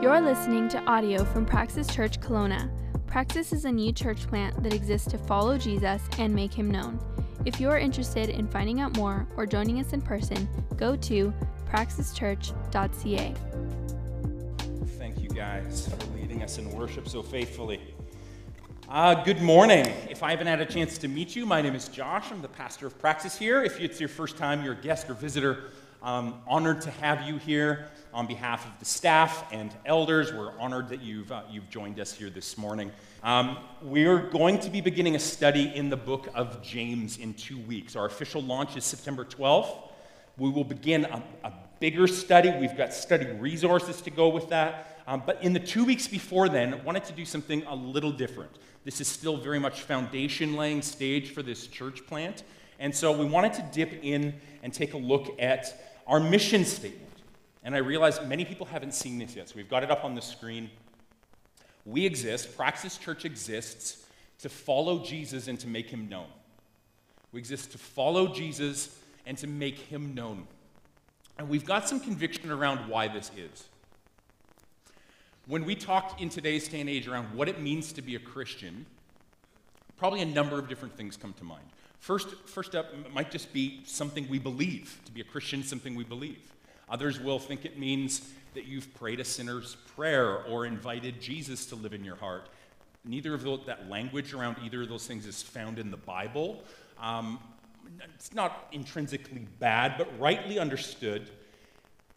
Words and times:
You're 0.00 0.20
listening 0.20 0.68
to 0.68 0.80
audio 0.84 1.24
from 1.24 1.44
Praxis 1.44 1.88
Church 1.88 2.20
Kelowna. 2.20 2.70
Praxis 3.08 3.52
is 3.52 3.64
a 3.64 3.72
new 3.72 3.90
church 3.90 4.28
plant 4.28 4.62
that 4.62 4.72
exists 4.72 5.10
to 5.10 5.18
follow 5.18 5.58
Jesus 5.58 6.00
and 6.18 6.32
make 6.32 6.54
him 6.54 6.70
known. 6.70 7.00
If 7.44 7.60
you 7.60 7.68
are 7.68 7.78
interested 7.78 8.28
in 8.28 8.46
finding 8.46 8.80
out 8.80 8.96
more 8.96 9.26
or 9.36 9.44
joining 9.44 9.80
us 9.80 9.92
in 9.92 10.00
person, 10.00 10.48
go 10.76 10.94
to 10.94 11.34
praxischurch.ca. 11.68 13.34
Thank 14.98 15.18
you 15.20 15.28
guys 15.30 15.88
for 15.88 16.16
leading 16.16 16.44
us 16.44 16.58
in 16.58 16.70
worship 16.70 17.08
so 17.08 17.20
faithfully. 17.20 17.80
Uh, 18.88 19.24
good 19.24 19.42
morning. 19.42 19.84
If 20.08 20.22
I 20.22 20.30
haven't 20.30 20.46
had 20.46 20.60
a 20.60 20.66
chance 20.66 20.96
to 20.98 21.08
meet 21.08 21.34
you, 21.34 21.44
my 21.44 21.60
name 21.60 21.74
is 21.74 21.88
Josh. 21.88 22.30
I'm 22.30 22.40
the 22.40 22.46
pastor 22.46 22.86
of 22.86 22.96
Praxis 23.00 23.36
here. 23.36 23.64
If 23.64 23.80
it's 23.80 23.98
your 23.98 24.08
first 24.08 24.36
time, 24.36 24.62
you're 24.62 24.74
a 24.74 24.80
guest 24.80 25.10
or 25.10 25.14
visitor, 25.14 25.72
um, 26.02 26.40
honored 26.46 26.80
to 26.82 26.90
have 26.92 27.22
you 27.22 27.38
here 27.38 27.88
on 28.14 28.26
behalf 28.26 28.66
of 28.66 28.78
the 28.78 28.84
staff 28.84 29.44
and 29.52 29.74
elders. 29.84 30.32
We're 30.32 30.56
honored 30.58 30.88
that 30.88 31.02
you've, 31.02 31.30
uh, 31.30 31.42
you've 31.50 31.68
joined 31.70 32.00
us 32.00 32.12
here 32.12 32.30
this 32.30 32.56
morning. 32.56 32.90
Um, 33.22 33.58
we're 33.82 34.18
going 34.18 34.60
to 34.60 34.70
be 34.70 34.80
beginning 34.80 35.16
a 35.16 35.18
study 35.18 35.72
in 35.74 35.90
the 35.90 35.96
book 35.96 36.28
of 36.34 36.62
James 36.62 37.18
in 37.18 37.34
two 37.34 37.58
weeks. 37.58 37.96
Our 37.96 38.06
official 38.06 38.42
launch 38.42 38.76
is 38.76 38.84
September 38.84 39.24
12th. 39.24 39.76
We 40.36 40.50
will 40.50 40.64
begin 40.64 41.04
a, 41.04 41.22
a 41.44 41.52
bigger 41.80 42.06
study. 42.06 42.52
We've 42.58 42.76
got 42.76 42.94
study 42.94 43.26
resources 43.26 44.00
to 44.02 44.10
go 44.10 44.28
with 44.28 44.48
that. 44.50 45.02
Um, 45.06 45.22
but 45.24 45.42
in 45.42 45.52
the 45.52 45.60
two 45.60 45.84
weeks 45.84 46.06
before 46.06 46.48
then, 46.48 46.74
I 46.74 46.76
wanted 46.76 47.04
to 47.04 47.12
do 47.12 47.24
something 47.24 47.64
a 47.64 47.74
little 47.74 48.12
different. 48.12 48.52
This 48.84 49.00
is 49.00 49.08
still 49.08 49.36
very 49.36 49.58
much 49.58 49.82
foundation 49.82 50.54
laying 50.54 50.82
stage 50.82 51.32
for 51.32 51.42
this 51.42 51.66
church 51.66 52.06
plant. 52.06 52.42
And 52.78 52.94
so 52.94 53.10
we 53.10 53.24
wanted 53.24 53.54
to 53.54 53.68
dip 53.72 54.04
in 54.04 54.34
and 54.62 54.72
take 54.72 54.94
a 54.94 54.98
look 54.98 55.34
at 55.40 55.87
our 56.08 56.18
mission 56.18 56.64
statement. 56.64 57.04
And 57.62 57.74
I 57.74 57.78
realize 57.78 58.18
many 58.26 58.44
people 58.44 58.66
haven't 58.66 58.94
seen 58.94 59.18
this 59.18 59.36
yet, 59.36 59.48
so 59.48 59.54
we've 59.56 59.68
got 59.68 59.84
it 59.84 59.90
up 59.90 60.04
on 60.04 60.14
the 60.14 60.22
screen. 60.22 60.70
We 61.84 62.06
exist, 62.06 62.56
Praxis 62.56 62.96
Church 62.96 63.24
exists 63.24 64.06
to 64.40 64.48
follow 64.48 65.04
Jesus 65.04 65.48
and 65.48 65.60
to 65.60 65.68
make 65.68 65.90
him 65.90 66.08
known. 66.08 66.28
We 67.32 67.38
exist 67.38 67.72
to 67.72 67.78
follow 67.78 68.28
Jesus 68.28 68.98
and 69.26 69.36
to 69.38 69.46
make 69.46 69.78
him 69.78 70.14
known. 70.14 70.46
And 71.38 71.48
we've 71.48 71.64
got 71.64 71.88
some 71.88 72.00
conviction 72.00 72.50
around 72.50 72.88
why 72.88 73.08
this 73.08 73.30
is. 73.36 73.64
When 75.46 75.64
we 75.64 75.74
talk 75.74 76.20
in 76.20 76.28
today's 76.28 76.68
day 76.68 76.80
and 76.80 76.90
age 76.90 77.08
around 77.08 77.34
what 77.34 77.48
it 77.48 77.60
means 77.60 77.92
to 77.94 78.02
be 78.02 78.16
a 78.16 78.18
Christian, 78.18 78.86
probably 79.96 80.20
a 80.20 80.26
number 80.26 80.58
of 80.58 80.68
different 80.68 80.96
things 80.96 81.16
come 81.16 81.32
to 81.34 81.44
mind. 81.44 81.64
First, 81.98 82.28
first 82.46 82.74
up 82.74 82.86
might 83.12 83.30
just 83.30 83.52
be 83.52 83.82
something 83.84 84.28
we 84.28 84.38
believe. 84.38 85.00
To 85.06 85.12
be 85.12 85.20
a 85.20 85.24
Christian, 85.24 85.62
something 85.62 85.94
we 85.94 86.04
believe. 86.04 86.40
Others 86.88 87.20
will 87.20 87.38
think 87.38 87.64
it 87.64 87.78
means 87.78 88.30
that 88.54 88.64
you've 88.64 88.92
prayed 88.94 89.20
a 89.20 89.24
sinner's 89.24 89.76
prayer 89.94 90.42
or 90.44 90.64
invited 90.64 91.20
Jesus 91.20 91.66
to 91.66 91.76
live 91.76 91.92
in 91.92 92.04
your 92.04 92.16
heart. 92.16 92.48
Neither 93.04 93.34
of 93.34 93.42
those, 93.42 93.60
that 93.66 93.88
language 93.88 94.32
around 94.32 94.56
either 94.64 94.82
of 94.82 94.88
those 94.88 95.06
things 95.06 95.26
is 95.26 95.42
found 95.42 95.78
in 95.78 95.90
the 95.90 95.96
Bible. 95.96 96.62
Um, 96.98 97.38
it's 98.14 98.34
not 98.34 98.68
intrinsically 98.72 99.46
bad, 99.58 99.94
but 99.98 100.08
rightly 100.18 100.58
understood, 100.58 101.30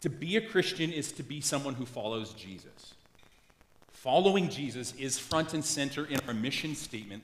to 0.00 0.10
be 0.10 0.36
a 0.36 0.40
Christian 0.40 0.92
is 0.92 1.12
to 1.12 1.22
be 1.22 1.40
someone 1.40 1.74
who 1.74 1.86
follows 1.86 2.34
Jesus. 2.34 2.94
Following 3.92 4.48
Jesus 4.48 4.94
is 4.98 5.18
front 5.18 5.54
and 5.54 5.64
center 5.64 6.06
in 6.06 6.18
our 6.26 6.34
mission 6.34 6.74
statement 6.74 7.22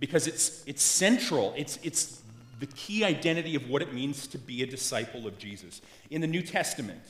because 0.00 0.26
it's, 0.26 0.64
it's 0.66 0.82
central. 0.82 1.54
It's, 1.56 1.78
it's 1.82 2.20
the 2.58 2.66
key 2.66 3.04
identity 3.04 3.54
of 3.54 3.68
what 3.68 3.82
it 3.82 3.94
means 3.94 4.26
to 4.28 4.38
be 4.38 4.62
a 4.62 4.66
disciple 4.66 5.26
of 5.26 5.38
Jesus. 5.38 5.80
In 6.10 6.20
the 6.20 6.26
New 6.26 6.42
Testament, 6.42 7.00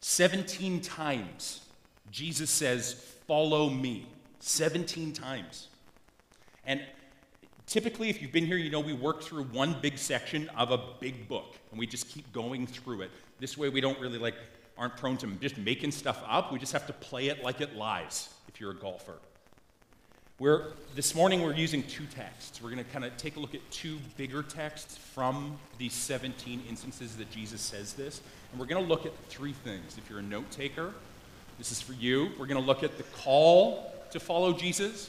17 0.00 0.80
times, 0.80 1.60
Jesus 2.10 2.50
says, 2.50 2.94
Follow 3.26 3.70
me. 3.70 4.06
17 4.40 5.14
times. 5.14 5.68
And 6.66 6.82
typically, 7.66 8.10
if 8.10 8.20
you've 8.20 8.32
been 8.32 8.44
here, 8.44 8.58
you 8.58 8.70
know 8.70 8.80
we 8.80 8.92
work 8.92 9.22
through 9.22 9.44
one 9.44 9.76
big 9.80 9.96
section 9.96 10.50
of 10.50 10.70
a 10.70 10.78
big 11.00 11.26
book, 11.28 11.56
and 11.70 11.78
we 11.78 11.86
just 11.86 12.08
keep 12.10 12.30
going 12.32 12.66
through 12.66 13.00
it. 13.02 13.10
This 13.40 13.56
way, 13.56 13.70
we 13.70 13.80
don't 13.80 13.98
really 13.98 14.18
like, 14.18 14.34
aren't 14.76 14.98
prone 14.98 15.16
to 15.18 15.26
just 15.40 15.56
making 15.56 15.92
stuff 15.92 16.22
up. 16.28 16.52
We 16.52 16.58
just 16.58 16.74
have 16.74 16.86
to 16.86 16.92
play 16.92 17.28
it 17.28 17.42
like 17.42 17.62
it 17.62 17.74
lies 17.74 18.28
if 18.48 18.60
you're 18.60 18.72
a 18.72 18.76
golfer. 18.76 19.16
We're, 20.40 20.72
this 20.96 21.14
morning 21.14 21.42
we're 21.42 21.54
using 21.54 21.84
two 21.84 22.06
texts. 22.06 22.60
We're 22.60 22.70
going 22.70 22.84
to 22.84 22.90
kind 22.90 23.04
of 23.04 23.16
take 23.16 23.36
a 23.36 23.40
look 23.40 23.54
at 23.54 23.60
two 23.70 23.98
bigger 24.16 24.42
texts 24.42 24.96
from 24.96 25.56
these 25.78 25.92
17 25.92 26.64
instances 26.68 27.14
that 27.18 27.30
Jesus 27.30 27.60
says 27.60 27.92
this. 27.92 28.20
And 28.50 28.58
we're 28.58 28.66
going 28.66 28.82
to 28.82 28.88
look 28.88 29.06
at 29.06 29.16
three 29.28 29.52
things. 29.52 29.96
If 29.96 30.10
you're 30.10 30.18
a 30.18 30.22
note 30.22 30.50
taker, 30.50 30.92
this 31.56 31.70
is 31.70 31.80
for 31.80 31.92
you. 31.92 32.30
We're 32.36 32.46
going 32.46 32.60
to 32.60 32.66
look 32.66 32.82
at 32.82 32.96
the 32.96 33.04
call 33.22 33.94
to 34.10 34.18
follow 34.18 34.52
Jesus. 34.52 35.08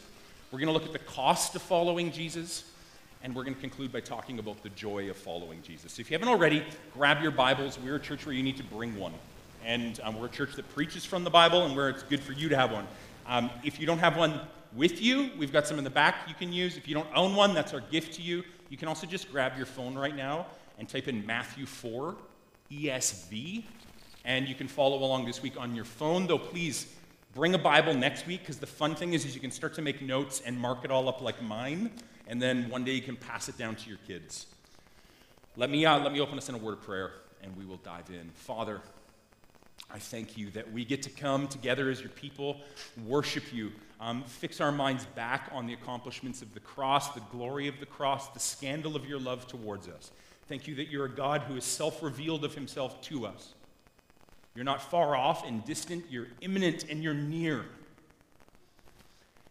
We're 0.52 0.60
going 0.60 0.68
to 0.68 0.74
look 0.74 0.86
at 0.86 0.94
the 0.94 1.00
cost 1.00 1.56
of 1.56 1.64
following 1.64 2.12
Jesus. 2.12 2.64
And 3.24 3.36
we're 3.36 3.46
going 3.46 3.56
to 3.56 3.62
conclude 3.62 3.92
by 3.92 4.02
talking 4.02 4.38
about 4.38 4.62
the 4.62 4.70
joy 4.70 5.10
of 5.10 5.18
following 5.18 5.64
Jesus. 5.64 5.94
So 5.94 6.02
if 6.02 6.12
you 6.12 6.14
haven't 6.20 6.30
already, 6.30 6.64
grab 6.94 7.24
your 7.24 7.32
Bibles. 7.32 7.80
We're 7.84 7.96
a 7.96 8.00
church 8.00 8.28
where 8.28 8.36
you 8.36 8.44
need 8.44 8.58
to 8.58 8.64
bring 8.64 8.96
one. 8.96 9.14
And 9.66 10.00
um, 10.04 10.20
we're 10.20 10.28
a 10.28 10.30
church 10.30 10.54
that 10.54 10.72
preaches 10.76 11.04
from 11.04 11.24
the 11.24 11.32
Bible 11.32 11.66
and 11.66 11.76
where 11.76 11.90
it's 11.90 12.04
good 12.04 12.20
for 12.20 12.34
you 12.34 12.48
to 12.50 12.56
have 12.56 12.72
one. 12.72 12.86
Um, 13.26 13.50
if 13.64 13.80
you 13.80 13.88
don't 13.88 13.98
have 13.98 14.18
one, 14.18 14.40
with 14.76 15.02
you. 15.02 15.32
We've 15.38 15.54
got 15.54 15.68
some 15.68 15.78
in 15.78 15.84
the 15.84 15.90
back 15.90 16.28
you 16.28 16.36
can 16.36 16.52
use. 16.52 16.78
If 16.78 16.88
you 16.88 16.94
don't 16.94 17.08
own 17.16 17.36
one, 17.36 17.54
that's 17.54 17.74
our 17.74 17.80
gift 17.80 18.14
to 18.16 18.22
you. 18.22 18.44
You 18.70 18.78
can 18.78 18.88
also 18.88 19.08
just 19.08 19.32
grab 19.32 19.54
your 19.58 19.66
phone 19.66 19.96
right 19.96 20.16
now 20.16 20.48
and 20.78 20.90
type 20.90 21.08
in 21.08 21.26
Matthew 21.26 21.66
4 21.66 22.16
ESV, 22.72 23.64
and 24.26 24.48
you 24.48 24.56
can 24.56 24.68
follow 24.68 24.98
along 25.04 25.26
this 25.26 25.42
week 25.42 25.54
on 25.58 25.76
your 25.76 25.86
phone. 25.86 26.28
Though, 26.28 26.40
please 26.40 26.88
bring 27.34 27.54
a 27.54 27.60
Bible 27.60 27.94
next 27.94 28.28
week 28.28 28.42
because 28.42 28.58
the 28.58 28.68
fun 28.68 28.96
thing 28.96 29.14
is, 29.14 29.26
is 29.26 29.36
you 29.36 29.42
can 29.42 29.52
start 29.52 29.74
to 29.76 29.82
make 29.82 30.02
notes 30.02 30.42
and 30.46 30.60
mark 30.60 30.84
it 30.84 30.92
all 30.92 31.08
up 31.08 31.22
like 31.22 31.42
mine, 31.42 31.92
and 32.28 32.42
then 32.42 32.70
one 32.70 32.84
day 32.84 32.94
you 32.94 33.02
can 33.02 33.16
pass 33.16 33.48
it 33.48 33.58
down 33.58 33.76
to 33.76 33.90
your 33.90 34.00
kids. 34.08 34.48
Let 35.56 35.70
me, 35.70 35.86
uh, 35.86 36.00
let 36.00 36.12
me 36.12 36.20
open 36.20 36.38
us 36.38 36.50
in 36.50 36.56
a 36.56 36.58
word 36.58 36.74
of 36.74 36.82
prayer, 36.82 37.14
and 37.44 37.56
we 37.56 37.66
will 37.66 37.78
dive 37.78 38.10
in. 38.10 38.32
Father, 38.34 38.82
I 39.92 40.00
thank 40.00 40.38
you 40.38 40.50
that 40.52 40.72
we 40.72 40.84
get 40.84 41.04
to 41.04 41.10
come 41.10 41.48
together 41.48 41.90
as 41.90 42.02
your 42.02 42.10
people, 42.10 42.58
worship 43.06 43.54
you, 43.54 43.72
um, 44.00 44.24
fix 44.24 44.60
our 44.60 44.72
minds 44.72 45.06
back 45.06 45.50
on 45.54 45.68
the 45.68 45.74
accomplishments 45.74 46.42
of 46.42 46.54
the 46.54 46.60
cross, 46.60 47.14
the 47.14 47.22
glory 47.32 47.68
of 47.68 47.80
the 47.80 47.86
cross, 47.86 48.30
the 48.30 48.40
scandal 48.40 48.96
of 48.96 49.06
your 49.06 49.20
love 49.20 49.48
towards 49.48 49.88
us. 49.88 50.12
Thank 50.48 50.68
you 50.68 50.76
that 50.76 50.90
you're 50.90 51.06
a 51.06 51.10
God 51.10 51.42
who 51.44 51.56
is 51.56 51.64
self 51.64 52.04
revealed 52.04 52.44
of 52.44 52.54
himself 52.54 53.02
to 53.04 53.26
us. 53.26 53.54
You're 54.54 54.66
not 54.66 54.82
far 54.82 55.16
off 55.16 55.46
and 55.46 55.64
distant, 55.66 56.06
you're 56.10 56.28
immanent 56.42 56.86
and 56.90 57.04
you're 57.04 57.14
near. 57.14 57.66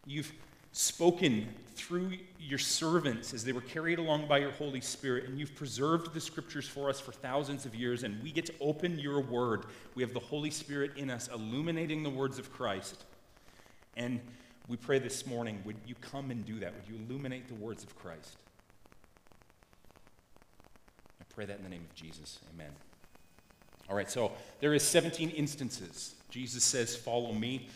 You've 0.06 0.32
spoken 0.72 1.48
through 1.74 2.12
your 2.38 2.58
servants 2.58 3.34
as 3.34 3.44
they 3.44 3.52
were 3.52 3.60
carried 3.60 3.98
along 3.98 4.28
by 4.28 4.38
your 4.38 4.52
Holy 4.52 4.80
Spirit, 4.80 5.24
and 5.24 5.38
you've 5.38 5.54
preserved 5.54 6.14
the 6.14 6.20
scriptures 6.20 6.66
for 6.66 6.88
us 6.88 7.00
for 7.00 7.12
thousands 7.12 7.66
of 7.66 7.74
years, 7.74 8.02
and 8.02 8.22
we 8.22 8.30
get 8.30 8.46
to 8.46 8.54
open 8.60 8.98
your 8.98 9.20
word. 9.20 9.66
We 9.94 10.02
have 10.02 10.12
the 10.12 10.20
Holy 10.20 10.50
Spirit 10.50 10.92
in 10.96 11.10
us, 11.10 11.28
illuminating 11.28 12.02
the 12.02 12.10
words 12.10 12.38
of 12.38 12.52
Christ. 12.52 13.04
And 13.96 14.20
we 14.68 14.76
pray 14.76 14.98
this 14.98 15.26
morning, 15.26 15.62
would 15.64 15.76
you 15.86 15.94
come 15.96 16.30
and 16.30 16.44
do 16.44 16.58
that? 16.60 16.74
Would 16.74 16.88
you 16.88 17.04
illuminate 17.04 17.48
the 17.48 17.54
words 17.54 17.84
of 17.84 17.96
Christ? 17.96 18.36
I 21.20 21.24
pray 21.34 21.44
that 21.44 21.58
in 21.58 21.64
the 21.64 21.70
name 21.70 21.84
of 21.88 21.94
Jesus. 21.94 22.38
Amen. 22.54 22.70
All 23.88 23.96
right, 23.96 24.10
so 24.10 24.32
there 24.60 24.72
is 24.74 24.82
17 24.82 25.30
instances. 25.30 26.14
Jesus 26.30 26.64
says, 26.64 26.96
"Follow 26.96 27.32
me." 27.32 27.68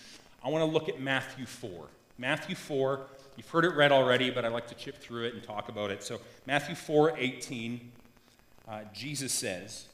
I 0.42 0.48
want 0.48 0.62
to 0.62 0.72
look 0.72 0.88
at 0.88 1.00
Matthew 1.00 1.44
4. 1.46 1.88
Matthew 2.16 2.56
4, 2.56 3.06
you've 3.38 3.48
heard 3.48 3.64
it 3.64 3.74
read 3.74 3.92
already, 3.92 4.30
but 4.30 4.44
I 4.44 4.48
like 4.48 4.66
to 4.68 4.74
chip 4.74 4.98
through 4.98 5.24
it 5.24 5.34
and 5.34 5.42
talk 5.42 5.68
about 5.68 5.90
it. 5.90 6.02
So, 6.02 6.20
Matthew 6.46 6.74
4 6.74 7.16
18, 7.18 7.92
uh, 8.68 8.80
Jesus 8.92 9.32
says, 9.32 9.86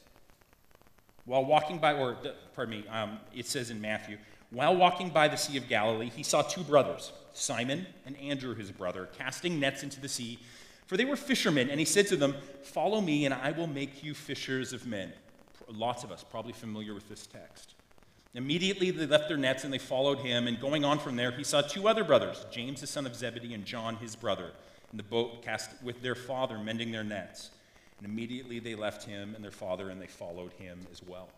while 1.25 1.43
walking 1.43 1.79
by, 1.79 1.93
or 1.93 2.17
pardon 2.53 2.81
me, 2.81 2.87
um, 2.87 3.19
it 3.33 3.47
says 3.47 3.71
in 3.71 3.81
Matthew, 3.81 4.17
while 4.51 4.75
walking 4.75 5.09
by 5.09 5.27
the 5.27 5.35
Sea 5.35 5.57
of 5.57 5.67
Galilee, 5.67 6.11
he 6.15 6.23
saw 6.23 6.43
two 6.43 6.61
brothers, 6.61 7.11
Simon 7.33 7.87
and 8.05 8.15
Andrew, 8.17 8.53
his 8.53 8.71
brother, 8.71 9.09
casting 9.17 9.59
nets 9.59 9.81
into 9.81 9.99
the 9.99 10.07
sea, 10.07 10.39
for 10.85 10.97
they 10.97 11.05
were 11.05 11.15
fishermen. 11.15 11.69
And 11.69 11.79
he 11.79 11.85
said 11.85 12.07
to 12.07 12.15
them, 12.15 12.35
Follow 12.61 13.01
me, 13.01 13.25
and 13.25 13.33
I 13.33 13.51
will 13.51 13.67
make 13.67 14.03
you 14.03 14.13
fishers 14.13 14.71
of 14.71 14.85
men. 14.85 15.13
Lots 15.67 16.03
of 16.03 16.11
us 16.11 16.23
probably 16.23 16.53
familiar 16.53 16.93
with 16.93 17.09
this 17.09 17.25
text. 17.25 17.73
Immediately 18.35 18.91
they 18.91 19.05
left 19.05 19.29
their 19.29 19.37
nets 19.37 19.63
and 19.63 19.73
they 19.73 19.77
followed 19.77 20.19
him. 20.19 20.47
And 20.47 20.59
going 20.59 20.83
on 20.83 20.99
from 20.99 21.15
there, 21.15 21.31
he 21.31 21.43
saw 21.43 21.61
two 21.61 21.87
other 21.87 22.03
brothers, 22.03 22.45
James 22.51 22.81
the 22.81 22.87
son 22.87 23.05
of 23.05 23.15
Zebedee 23.15 23.53
and 23.53 23.65
John 23.65 23.95
his 23.95 24.15
brother, 24.15 24.51
in 24.91 24.97
the 24.97 25.03
boat 25.03 25.41
cast 25.41 25.71
with 25.81 26.01
their 26.01 26.15
father, 26.15 26.57
mending 26.57 26.91
their 26.91 27.03
nets. 27.03 27.51
And 27.97 28.07
immediately 28.07 28.59
they 28.59 28.75
left 28.75 29.05
him 29.05 29.35
and 29.35 29.43
their 29.43 29.51
father 29.51 29.89
and 29.89 30.01
they 30.01 30.07
followed 30.07 30.51
him 30.53 30.79
as 30.91 31.01
well. 31.01 31.29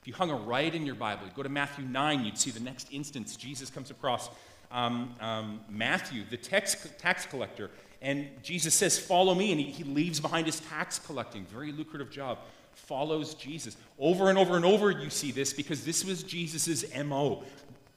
If 0.00 0.06
you 0.06 0.12
hung 0.12 0.30
a 0.30 0.36
right 0.36 0.72
in 0.72 0.84
your 0.84 0.94
Bible, 0.94 1.26
you 1.26 1.32
go 1.34 1.42
to 1.42 1.48
Matthew 1.48 1.84
9, 1.84 2.24
you'd 2.24 2.38
see 2.38 2.50
the 2.50 2.60
next 2.60 2.88
instance. 2.92 3.34
Jesus 3.34 3.70
comes 3.70 3.90
across 3.90 4.28
um, 4.70 5.14
um, 5.20 5.60
Matthew, 5.68 6.24
the 6.28 6.36
tax, 6.36 6.88
tax 6.98 7.24
collector, 7.24 7.70
and 8.00 8.28
Jesus 8.42 8.74
says, 8.74 8.98
Follow 8.98 9.34
me. 9.34 9.50
And 9.50 9.60
he, 9.60 9.70
he 9.70 9.84
leaves 9.84 10.20
behind 10.20 10.46
his 10.46 10.60
tax 10.60 10.98
collecting, 10.98 11.44
very 11.46 11.72
lucrative 11.72 12.10
job, 12.10 12.38
follows 12.86 13.34
Jesus. 13.34 13.76
Over 13.98 14.30
and 14.30 14.38
over 14.38 14.56
and 14.56 14.64
over, 14.64 14.90
you 14.90 15.10
see 15.10 15.32
this 15.32 15.52
because 15.52 15.84
this 15.84 16.04
was 16.04 16.22
Jesus' 16.22 16.84
MO. 17.04 17.42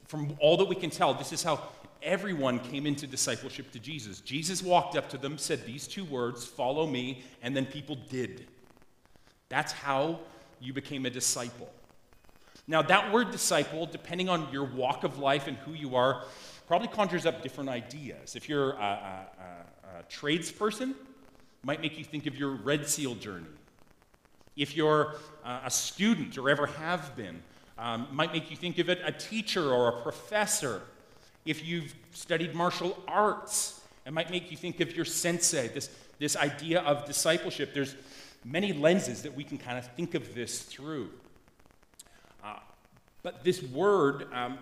from 0.06 0.36
all 0.40 0.58
that 0.58 0.66
we 0.66 0.74
can 0.74 0.90
tell, 0.90 1.14
this 1.14 1.32
is 1.32 1.42
how 1.42 1.62
everyone 2.02 2.58
came 2.58 2.86
into 2.86 3.06
discipleship 3.06 3.70
to 3.72 3.78
Jesus. 3.78 4.20
Jesus 4.20 4.62
walked 4.62 4.96
up 4.96 5.08
to 5.10 5.18
them, 5.18 5.38
said 5.38 5.64
these 5.64 5.86
two 5.86 6.04
words, 6.04 6.44
follow 6.44 6.86
me, 6.86 7.22
and 7.42 7.56
then 7.56 7.64
people 7.64 7.96
did. 8.10 8.46
That's 9.48 9.72
how 9.72 10.18
you 10.60 10.72
became 10.72 11.06
a 11.06 11.10
disciple. 11.10 11.70
Now, 12.66 12.82
that 12.82 13.12
word 13.12 13.30
disciple, 13.30 13.86
depending 13.86 14.28
on 14.28 14.48
your 14.52 14.64
walk 14.64 15.04
of 15.04 15.18
life 15.18 15.46
and 15.46 15.56
who 15.58 15.72
you 15.72 15.96
are, 15.96 16.24
probably 16.66 16.88
conjures 16.88 17.26
up 17.26 17.42
different 17.42 17.70
ideas. 17.70 18.36
If 18.36 18.48
you're 18.48 18.72
a, 18.72 18.76
a, 18.76 19.26
a, 19.96 19.98
a 19.98 20.02
tradesperson, 20.10 20.94
might 21.64 21.80
make 21.80 21.98
you 21.98 22.04
think 22.04 22.26
of 22.26 22.36
your 22.36 22.50
Red 22.50 22.88
Seal 22.88 23.14
journey. 23.14 23.46
If 24.56 24.76
you're 24.76 25.14
a 25.44 25.70
student 25.70 26.36
or 26.38 26.50
ever 26.50 26.66
have 26.66 27.16
been, 27.16 27.42
um, 27.78 28.06
might 28.12 28.32
make 28.32 28.50
you 28.50 28.56
think 28.56 28.78
of 28.78 28.88
it 28.88 29.00
a 29.04 29.12
teacher 29.12 29.70
or 29.70 29.88
a 29.88 30.02
professor. 30.02 30.82
If 31.44 31.64
you've 31.64 31.94
studied 32.12 32.54
martial 32.54 33.02
arts, 33.08 33.80
it 34.06 34.12
might 34.12 34.30
make 34.30 34.50
you 34.50 34.56
think 34.56 34.80
of 34.80 34.94
your 34.94 35.04
sensei, 35.04 35.68
this, 35.68 35.90
this 36.18 36.36
idea 36.36 36.80
of 36.82 37.04
discipleship. 37.04 37.72
There's 37.74 37.96
many 38.44 38.72
lenses 38.72 39.22
that 39.22 39.34
we 39.34 39.44
can 39.44 39.58
kind 39.58 39.78
of 39.78 39.86
think 39.94 40.14
of 40.14 40.34
this 40.34 40.62
through. 40.62 41.10
Uh, 42.44 42.56
but 43.22 43.42
this 43.44 43.62
word, 43.62 44.26
um, 44.32 44.58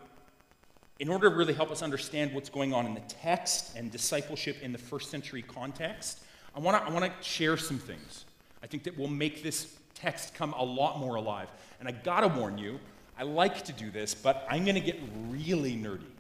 in 0.99 1.09
order 1.09 1.31
to 1.31 1.35
really 1.35 1.55
help 1.55 1.71
us 1.71 1.83
understand 1.83 2.35
what's 2.35 2.51
going 2.51 2.75
on 2.75 2.87
in 2.87 2.95
the 2.95 3.01
text 3.01 3.77
and 3.77 3.91
discipleship 3.91 4.59
in 4.63 4.73
the 4.73 4.79
first 4.79 5.11
century 5.11 5.43
context, 5.43 6.21
I 6.55 6.61
want 6.61 6.77
to 6.77 6.91
I 6.91 6.93
wanna 6.93 7.13
share 7.23 7.57
some 7.57 7.79
things. 7.79 8.25
I 8.63 8.67
think 8.67 8.83
that 8.85 8.99
will 8.99 9.09
make 9.09 9.43
this 9.43 9.77
text 10.01 10.35
come 10.35 10.53
a 10.55 10.65
lot 10.65 10.99
more 10.99 11.17
alive. 11.17 11.49
And 11.79 11.89
I 11.89 11.93
got 11.93 12.21
to 12.21 12.29
warn 12.29 12.59
you, 12.59 12.81
I 13.19 13.23
like 13.23 13.65
to 13.65 13.73
do 13.73 13.91
this, 13.91 14.15
but 14.15 14.47
I'm 14.51 14.65
to 14.65 14.81
get 14.81 14.99
really 15.29 15.77
nerdy 15.77 16.11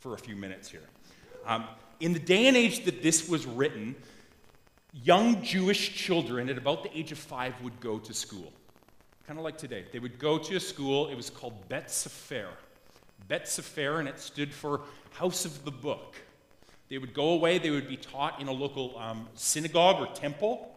for 0.00 0.14
a 0.14 0.18
few 0.18 0.36
minutes 0.36 0.70
here. 0.70 0.82
Um, 1.46 1.64
in 2.00 2.12
the 2.12 2.18
day 2.18 2.46
and 2.46 2.56
age 2.56 2.84
that 2.84 3.02
this 3.02 3.28
was 3.28 3.46
written, 3.46 3.94
young 4.92 5.42
Jewish 5.42 5.94
children 5.94 6.48
at 6.48 6.58
about 6.58 6.82
the 6.82 6.96
age 6.96 7.12
of 7.12 7.18
five 7.18 7.54
would 7.62 7.80
go 7.80 7.98
to 7.98 8.14
school. 8.14 8.52
Kind 9.26 9.38
of 9.38 9.44
like 9.44 9.56
today. 9.56 9.84
They 9.92 9.98
would 9.98 10.18
go 10.18 10.38
to 10.38 10.56
a 10.56 10.60
school, 10.60 11.08
it 11.08 11.14
was 11.14 11.30
called 11.30 11.68
Bet 11.68 11.90
Sefer. 11.90 12.48
Bet 13.26 13.48
Sefer, 13.48 13.98
and 14.00 14.08
it 14.08 14.20
stood 14.20 14.52
for 14.52 14.82
House 15.12 15.44
of 15.44 15.64
the 15.64 15.70
Book. 15.70 16.16
They 16.90 16.98
would 16.98 17.14
go 17.14 17.30
away, 17.30 17.58
they 17.58 17.70
would 17.70 17.88
be 17.88 17.96
taught 17.96 18.40
in 18.40 18.48
a 18.48 18.52
local 18.52 18.98
um, 18.98 19.26
synagogue 19.34 20.00
or 20.00 20.14
temple. 20.14 20.73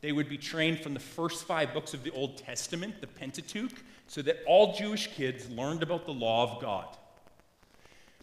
They 0.00 0.12
would 0.12 0.28
be 0.28 0.38
trained 0.38 0.80
from 0.80 0.94
the 0.94 1.00
first 1.00 1.44
five 1.44 1.74
books 1.74 1.92
of 1.92 2.02
the 2.02 2.10
Old 2.12 2.38
Testament, 2.38 3.00
the 3.00 3.06
Pentateuch, 3.06 3.72
so 4.06 4.22
that 4.22 4.38
all 4.46 4.74
Jewish 4.74 5.08
kids 5.08 5.48
learned 5.50 5.82
about 5.82 6.06
the 6.06 6.12
law 6.12 6.50
of 6.50 6.62
God. 6.62 6.86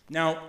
Now, 0.09 0.41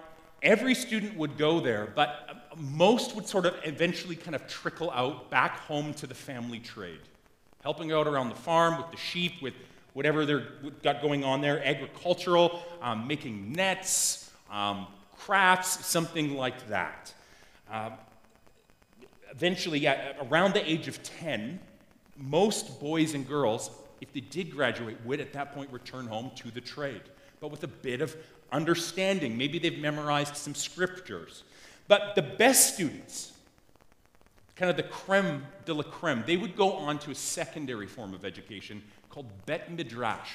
every 0.42 0.74
student 0.74 1.16
would 1.16 1.36
go 1.36 1.60
there, 1.60 1.92
but 1.94 2.50
most 2.56 3.14
would 3.14 3.26
sort 3.26 3.44
of 3.46 3.54
eventually 3.64 4.16
kind 4.16 4.34
of 4.34 4.46
trickle 4.46 4.90
out 4.90 5.30
back 5.30 5.58
home 5.60 5.92
to 5.94 6.06
the 6.06 6.14
family 6.14 6.60
trade, 6.60 7.00
helping 7.62 7.92
out 7.92 8.06
around 8.06 8.30
the 8.30 8.34
farm 8.34 8.78
with 8.78 8.90
the 8.90 8.96
sheep, 8.96 9.42
with 9.42 9.54
whatever 9.92 10.24
they've 10.24 10.82
got 10.82 11.02
going 11.02 11.24
on 11.24 11.40
there, 11.40 11.64
agricultural, 11.64 12.62
um, 12.80 13.06
making 13.06 13.52
nets, 13.52 14.30
um, 14.50 14.86
crafts, 15.16 15.84
something 15.84 16.36
like 16.36 16.68
that. 16.68 17.12
Uh, 17.70 17.90
eventually, 19.38 19.86
around 19.86 20.52
the 20.52 20.68
age 20.68 20.88
of 20.88 21.00
10, 21.20 21.60
most 22.16 22.80
boys 22.80 23.14
and 23.14 23.26
girls, 23.26 23.70
if 24.00 24.12
they 24.12 24.18
did 24.18 24.50
graduate, 24.50 24.96
would 25.04 25.20
at 25.20 25.32
that 25.32 25.54
point 25.54 25.72
return 25.72 26.08
home 26.08 26.32
to 26.34 26.50
the 26.50 26.60
trade, 26.60 27.02
but 27.40 27.52
with 27.52 27.62
a 27.62 27.68
bit 27.68 28.00
of 28.00 28.16
understanding. 28.50 29.38
Maybe 29.38 29.60
they've 29.60 29.78
memorized 29.78 30.36
some 30.36 30.56
scriptures. 30.56 31.44
But 31.86 32.16
the 32.16 32.22
best 32.22 32.74
students, 32.74 33.32
kind 34.56 34.72
of 34.72 34.76
the 34.76 34.82
creme 34.82 35.46
de 35.66 35.72
la 35.72 35.84
creme, 35.84 36.24
they 36.26 36.36
would 36.36 36.56
go 36.56 36.72
on 36.72 36.98
to 36.98 37.12
a 37.12 37.14
secondary 37.14 37.86
form 37.86 38.14
of 38.14 38.24
education 38.24 38.82
called 39.08 39.26
Bet 39.46 39.70
Midrash. 39.70 40.30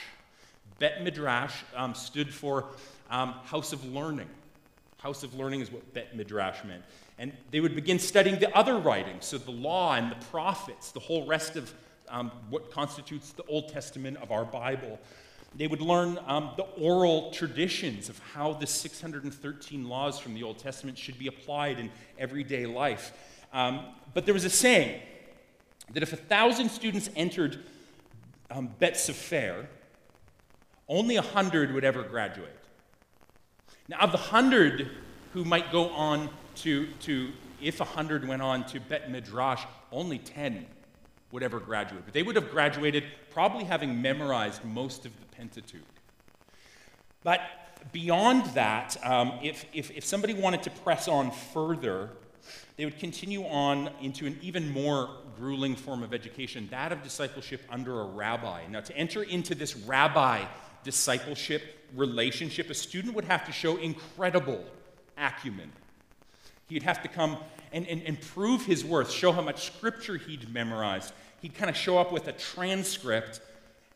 Bet 0.79 1.03
Midrash 1.03 1.55
um, 1.75 1.93
stood 1.93 2.33
for 2.33 2.67
um, 3.09 3.33
House 3.43 3.73
of 3.73 3.83
Learning. 3.83 4.29
House 5.03 5.21
of 5.21 5.35
Learning 5.35 5.59
is 5.59 5.69
what 5.69 5.93
Bet 5.93 6.15
Midrash 6.15 6.63
meant. 6.63 6.81
And 7.19 7.33
they 7.51 7.59
would 7.59 7.75
begin 7.75 7.99
studying 7.99 8.39
the 8.39 8.55
other 8.57 8.77
writings, 8.77 9.25
so 9.25 9.37
the 9.37 9.51
law 9.51 9.95
and 9.95 10.09
the 10.09 10.25
prophets, 10.27 10.93
the 10.93 11.01
whole 11.01 11.27
rest 11.27 11.57
of 11.57 11.73
um, 12.07 12.31
what 12.49 12.71
constitutes 12.71 13.33
the 13.33 13.43
Old 13.47 13.67
Testament 13.67 14.15
of 14.21 14.31
our 14.31 14.45
Bible. 14.45 14.97
They 15.55 15.67
would 15.67 15.81
learn 15.81 16.17
um, 16.25 16.51
the 16.55 16.63
oral 16.63 17.31
traditions 17.31 18.07
of 18.07 18.17
how 18.33 18.53
the 18.53 18.65
613 18.65 19.89
laws 19.89 20.19
from 20.19 20.35
the 20.35 20.43
Old 20.43 20.57
Testament 20.57 20.97
should 20.97 21.19
be 21.19 21.27
applied 21.27 21.79
in 21.79 21.91
everyday 22.17 22.65
life. 22.65 23.11
Um, 23.51 23.81
but 24.13 24.23
there 24.23 24.33
was 24.33 24.45
a 24.45 24.49
saying 24.49 25.01
that 25.91 26.01
if 26.01 26.13
a 26.13 26.17
thousand 26.17 26.69
students 26.69 27.09
entered 27.17 27.59
um, 28.49 28.69
Bet 28.79 28.95
Sefer, 28.95 29.67
only 30.87 31.17
a 31.17 31.21
hundred 31.21 31.73
would 31.73 31.83
ever 31.83 32.03
graduate. 32.03 32.57
Now, 33.89 33.99
of 33.99 34.11
the 34.11 34.17
hundred 34.17 34.89
who 35.33 35.43
might 35.43 35.71
go 35.71 35.89
on 35.89 36.29
to, 36.55 36.87
to 37.01 37.31
if 37.61 37.79
a 37.79 37.83
100 37.83 38.27
went 38.27 38.41
on 38.41 38.65
to 38.67 38.79
Bet 38.79 39.09
Midrash, 39.11 39.63
only 39.91 40.19
10 40.19 40.65
would 41.31 41.43
ever 41.43 41.59
graduate. 41.59 42.03
But 42.05 42.13
they 42.13 42.23
would 42.23 42.35
have 42.35 42.51
graduated 42.51 43.03
probably 43.31 43.63
having 43.63 44.01
memorized 44.01 44.63
most 44.63 45.05
of 45.05 45.11
the 45.19 45.25
Pentateuch. 45.35 45.81
But 47.23 47.41
beyond 47.91 48.45
that, 48.53 48.95
um, 49.03 49.39
if, 49.41 49.65
if, 49.73 49.91
if 49.91 50.05
somebody 50.05 50.33
wanted 50.33 50.63
to 50.63 50.69
press 50.69 51.07
on 51.07 51.31
further, 51.31 52.09
they 52.77 52.85
would 52.85 52.99
continue 52.99 53.45
on 53.45 53.89
into 54.01 54.27
an 54.27 54.37
even 54.41 54.71
more 54.71 55.09
grueling 55.37 55.75
form 55.75 56.03
of 56.03 56.13
education, 56.13 56.67
that 56.69 56.91
of 56.91 57.01
discipleship 57.01 57.61
under 57.69 58.01
a 58.01 58.05
rabbi. 58.05 58.61
Now, 58.69 58.81
to 58.81 58.95
enter 58.95 59.23
into 59.23 59.55
this 59.55 59.75
rabbi 59.75 60.45
discipleship 60.83 61.61
relationship, 61.95 62.69
a 62.69 62.73
student 62.73 63.15
would 63.15 63.25
have 63.25 63.45
to 63.45 63.51
show 63.51 63.77
incredible 63.77 64.63
acumen 65.17 65.71
He'd 66.73 66.83
have 66.83 67.03
to 67.03 67.07
come 67.07 67.37
and, 67.71 67.87
and, 67.87 68.01
and 68.03 68.19
prove 68.19 68.65
his 68.65 68.83
worth, 68.83 69.11
show 69.11 69.31
how 69.31 69.41
much 69.41 69.65
scripture 69.65 70.17
he'd 70.17 70.51
memorized. 70.51 71.13
He'd 71.41 71.53
kind 71.53 71.69
of 71.69 71.77
show 71.77 71.97
up 71.97 72.11
with 72.11 72.27
a 72.27 72.31
transcript, 72.31 73.41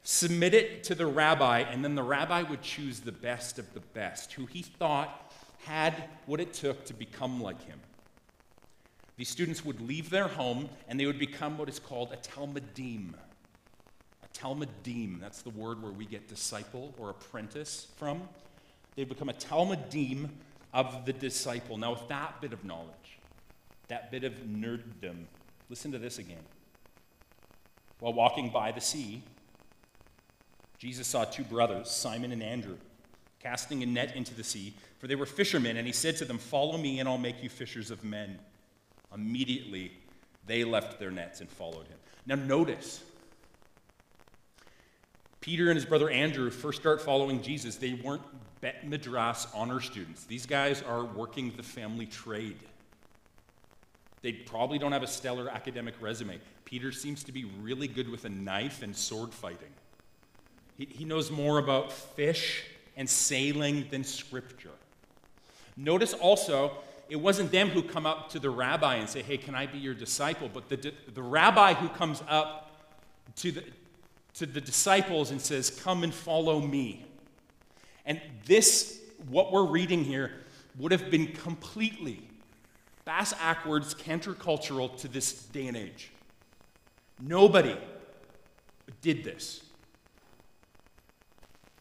submit 0.03 0.53
it 0.53 0.83
to 0.85 0.95
the 0.95 1.07
rabbi, 1.07 1.61
and 1.61 1.83
then 1.83 1.95
the 1.95 2.03
rabbi 2.03 2.43
would 2.43 2.61
choose 2.61 2.99
the 2.99 3.11
best 3.11 3.57
of 3.57 3.73
the 3.73 3.79
best, 3.79 4.33
who 4.33 4.45
he 4.45 4.61
thought 4.61 5.33
had 5.63 6.03
what 6.25 6.39
it 6.39 6.53
took 6.53 6.85
to 6.85 6.93
become 6.93 7.41
like 7.41 7.63
him. 7.63 7.79
These 9.15 9.29
students 9.29 9.65
would 9.65 9.81
leave 9.81 10.11
their 10.11 10.27
home 10.27 10.69
and 10.87 10.99
they 10.99 11.07
would 11.07 11.17
become 11.17 11.57
what 11.57 11.69
is 11.69 11.79
called 11.79 12.13
a 12.13 12.17
talmidim. 12.17 13.15
A 14.37 14.43
talmidim, 14.43 15.19
that's 15.19 15.41
the 15.41 15.49
word 15.49 15.81
where 15.81 15.91
we 15.91 16.05
get 16.05 16.27
disciple 16.27 16.93
or 16.97 17.09
apprentice 17.09 17.87
from. 17.97 18.21
They'd 18.95 19.09
become 19.09 19.29
a 19.29 19.33
talmidim 19.33 20.29
of 20.73 21.05
the 21.05 21.13
disciple. 21.13 21.77
Now, 21.77 21.91
with 21.91 22.07
that 22.09 22.41
bit 22.41 22.53
of 22.53 22.65
knowledge, 22.65 23.19
that 23.87 24.11
bit 24.11 24.23
of 24.23 24.33
nerddom, 24.33 25.25
listen 25.69 25.91
to 25.91 25.97
this 25.97 26.19
again. 26.19 26.43
While 27.99 28.13
walking 28.13 28.49
by 28.49 28.71
the 28.71 28.81
sea, 28.81 29.23
Jesus 30.77 31.07
saw 31.07 31.23
two 31.23 31.43
brothers, 31.43 31.89
Simon 31.89 32.31
and 32.31 32.43
Andrew, 32.43 32.77
casting 33.39 33.81
a 33.81 33.85
net 33.85 34.15
into 34.15 34.35
the 34.35 34.43
sea, 34.43 34.73
for 34.99 35.07
they 35.07 35.15
were 35.15 35.25
fishermen, 35.25 35.77
and 35.77 35.87
he 35.87 35.93
said 35.93 36.17
to 36.17 36.25
them, 36.25 36.37
Follow 36.37 36.77
me, 36.77 36.99
and 36.99 37.09
I'll 37.09 37.17
make 37.17 37.41
you 37.41 37.49
fishers 37.49 37.91
of 37.91 38.03
men. 38.03 38.37
Immediately, 39.13 39.93
they 40.45 40.63
left 40.63 40.99
their 40.99 41.11
nets 41.11 41.41
and 41.41 41.49
followed 41.49 41.87
him. 41.87 41.97
Now, 42.25 42.35
notice 42.35 43.03
Peter 45.41 45.69
and 45.69 45.75
his 45.75 45.85
brother 45.85 46.09
Andrew 46.09 46.49
first 46.49 46.79
start 46.81 47.01
following 47.01 47.41
Jesus, 47.41 47.75
they 47.77 47.93
weren't 47.93 48.23
Bet 48.59 48.87
Midrash 48.87 49.45
honor 49.53 49.79
students. 49.79 50.23
These 50.23 50.45
guys 50.45 50.81
are 50.81 51.05
working 51.05 51.53
the 51.55 51.63
family 51.63 52.07
trade. 52.07 52.57
They 54.21 54.33
probably 54.33 54.79
don't 54.79 54.91
have 54.91 55.03
a 55.03 55.07
stellar 55.07 55.47
academic 55.49 55.93
resume. 56.01 56.39
Peter 56.65 56.91
seems 56.91 57.23
to 57.25 57.31
be 57.31 57.45
really 57.61 57.87
good 57.87 58.09
with 58.09 58.25
a 58.25 58.29
knife 58.29 58.81
and 58.81 58.95
sword 58.95 59.31
fighting. 59.31 59.69
He, 60.75 60.85
he 60.85 61.05
knows 61.05 61.29
more 61.29 61.59
about 61.59 61.91
fish 61.91 62.63
and 62.95 63.07
sailing 63.07 63.87
than 63.91 64.03
scripture. 64.03 64.71
Notice 65.77 66.13
also, 66.13 66.71
it 67.09 67.15
wasn't 67.15 67.51
them 67.51 67.69
who 67.69 67.83
come 67.83 68.05
up 68.05 68.29
to 68.31 68.39
the 68.39 68.49
rabbi 68.49 68.95
and 68.95 69.07
say, 69.07 69.21
Hey, 69.21 69.37
can 69.37 69.53
I 69.53 69.67
be 69.67 69.77
your 69.77 69.93
disciple? 69.93 70.49
But 70.51 70.67
the, 70.67 70.93
the 71.13 71.21
rabbi 71.21 71.73
who 71.75 71.89
comes 71.89 72.23
up 72.27 72.71
to 73.37 73.51
the, 73.51 73.63
to 74.37 74.45
the 74.45 74.61
disciples 74.61 75.31
and 75.31 75.41
says, 75.41 75.69
Come 75.69 76.03
and 76.03 76.13
follow 76.13 76.59
me. 76.59 77.05
And 78.05 78.21
this, 78.45 79.01
what 79.29 79.51
we're 79.51 79.65
reading 79.65 80.03
here, 80.03 80.31
would 80.77 80.91
have 80.91 81.09
been 81.09 81.27
completely 81.27 82.21
bass 83.03 83.33
backwards, 83.33 83.93
countercultural 83.95 84.95
to 84.97 85.07
this 85.07 85.43
day 85.45 85.67
and 85.67 85.77
age. 85.77 86.11
Nobody 87.19 87.75
did 89.01 89.23
this. 89.23 89.61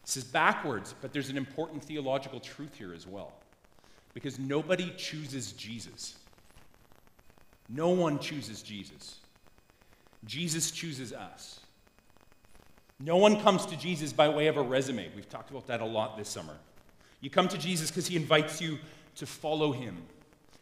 This 0.03 0.17
is 0.17 0.23
backwards, 0.23 0.95
but 1.01 1.11
there's 1.11 1.29
an 1.29 1.37
important 1.37 1.83
theological 1.83 2.39
truth 2.39 2.75
here 2.75 2.93
as 2.93 3.05
well. 3.05 3.33
Because 4.13 4.39
nobody 4.39 4.91
chooses 4.97 5.51
Jesus. 5.51 6.15
No 7.69 7.89
one 7.89 8.17
chooses 8.17 8.61
Jesus. 8.61 9.17
Jesus 10.25 10.71
chooses 10.71 11.13
us. 11.13 11.59
No 12.99 13.17
one 13.17 13.39
comes 13.41 13.65
to 13.67 13.77
Jesus 13.77 14.11
by 14.11 14.27
way 14.27 14.47
of 14.47 14.57
a 14.57 14.61
resume. 14.61 15.09
We've 15.15 15.29
talked 15.29 15.51
about 15.51 15.67
that 15.67 15.81
a 15.81 15.85
lot 15.85 16.17
this 16.17 16.29
summer. 16.29 16.55
You 17.21 17.29
come 17.29 17.47
to 17.49 17.57
Jesus 17.57 17.91
because 17.91 18.07
he 18.07 18.15
invites 18.15 18.59
you 18.59 18.79
to 19.17 19.25
follow 19.25 19.71
him. 19.71 19.97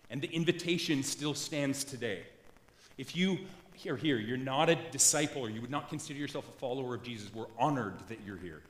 And 0.10 0.22
the 0.22 0.32
invitation 0.32 1.02
still 1.04 1.34
stands 1.34 1.84
today. 1.84 2.24
If 2.98 3.16
you, 3.16 3.40
here, 3.74 3.96
here, 3.96 4.18
you're 4.18 4.38
not 4.38 4.70
a 4.70 4.76
disciple 4.92 5.42
or 5.42 5.50
you 5.50 5.62
would 5.62 5.72
not 5.72 5.90
consider 5.90 6.20
yourself 6.20 6.48
a 6.48 6.60
follower 6.60 6.96
of 6.96 7.04
Jesus, 7.04 7.34
we're 7.34 7.46
honored 7.58 7.96
that 8.10 8.20
you're 8.26 8.38
here. 8.38 8.62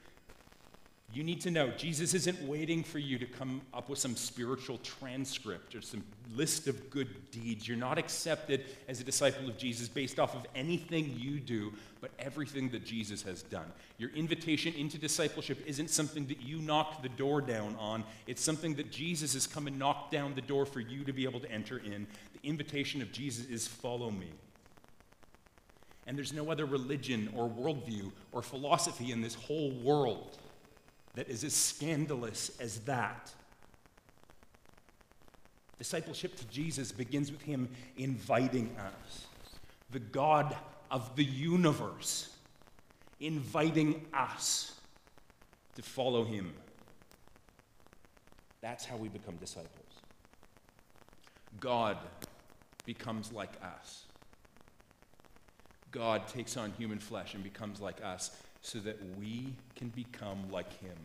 You 1.13 1.23
need 1.23 1.39
to 1.41 1.51
know 1.51 1.69
Jesus 1.69 2.13
isn't 2.13 2.41
waiting 2.43 2.83
for 2.83 2.99
you 2.99 3.17
to 3.19 3.25
come 3.25 3.61
up 3.73 3.87
with 3.87 3.99
some 3.99 4.15
spiritual 4.15 4.79
transcript 4.79 5.73
or 5.73 5.81
some 5.81 6.03
list 6.35 6.67
of 6.67 6.89
good 6.89 7.31
deeds. 7.31 7.67
You're 7.67 7.77
not 7.77 7.97
accepted 7.97 8.65
as 8.89 8.99
a 8.99 9.03
disciple 9.03 9.47
of 9.47 9.57
Jesus 9.57 9.87
based 9.87 10.19
off 10.19 10.35
of 10.35 10.45
anything 10.55 11.15
you 11.17 11.39
do, 11.39 11.71
but 12.01 12.11
everything 12.19 12.69
that 12.69 12.83
Jesus 12.83 13.21
has 13.21 13.43
done. 13.43 13.71
Your 13.97 14.09
invitation 14.09 14.73
into 14.73 14.97
discipleship 14.97 15.63
isn't 15.65 15.89
something 15.89 16.25
that 16.27 16.41
you 16.41 16.57
knocked 16.57 17.01
the 17.01 17.09
door 17.09 17.39
down 17.39 17.77
on, 17.79 18.03
it's 18.27 18.41
something 18.41 18.75
that 18.75 18.91
Jesus 18.91 19.33
has 19.33 19.47
come 19.47 19.67
and 19.67 19.79
knocked 19.79 20.11
down 20.11 20.35
the 20.35 20.41
door 20.41 20.65
for 20.65 20.81
you 20.81 21.05
to 21.05 21.13
be 21.13 21.23
able 21.23 21.39
to 21.39 21.51
enter 21.51 21.77
in. 21.77 22.07
The 22.33 22.49
invitation 22.49 23.01
of 23.01 23.11
Jesus 23.11 23.45
is 23.45 23.67
follow 23.67 24.11
me. 24.11 24.31
And 26.07 26.17
there's 26.17 26.33
no 26.33 26.51
other 26.51 26.65
religion 26.65 27.29
or 27.35 27.49
worldview 27.49 28.11
or 28.31 28.41
philosophy 28.41 29.11
in 29.11 29.21
this 29.21 29.33
whole 29.33 29.71
world 29.71 30.37
that 31.15 31.29
is 31.29 31.43
as 31.43 31.53
scandalous 31.53 32.51
as 32.59 32.79
that. 32.81 33.31
Discipleship 35.77 36.35
to 36.37 36.47
Jesus 36.47 36.91
begins 36.91 37.31
with 37.31 37.41
him 37.41 37.69
inviting 37.97 38.75
us, 38.77 39.27
the 39.91 39.99
God 39.99 40.55
of 40.91 41.15
the 41.15 41.23
universe, 41.23 42.29
inviting 43.19 44.05
us 44.13 44.73
to 45.75 45.81
follow 45.81 46.23
him. 46.23 46.53
That's 48.61 48.85
how 48.85 48.95
we 48.95 49.09
become 49.09 49.35
disciples. 49.35 49.71
God 51.59 51.97
becomes 52.85 53.31
like 53.31 53.53
us. 53.61 54.03
God 55.91 56.27
takes 56.27 56.57
on 56.57 56.73
human 56.77 56.99
flesh 56.99 57.33
and 57.33 57.43
becomes 57.43 57.79
like 57.79 58.03
us 58.03 58.31
so 58.65 58.79
that 58.79 58.97
we 59.19 59.53
can 59.75 59.89
become 59.89 60.39
like 60.51 60.73
him. 60.81 60.97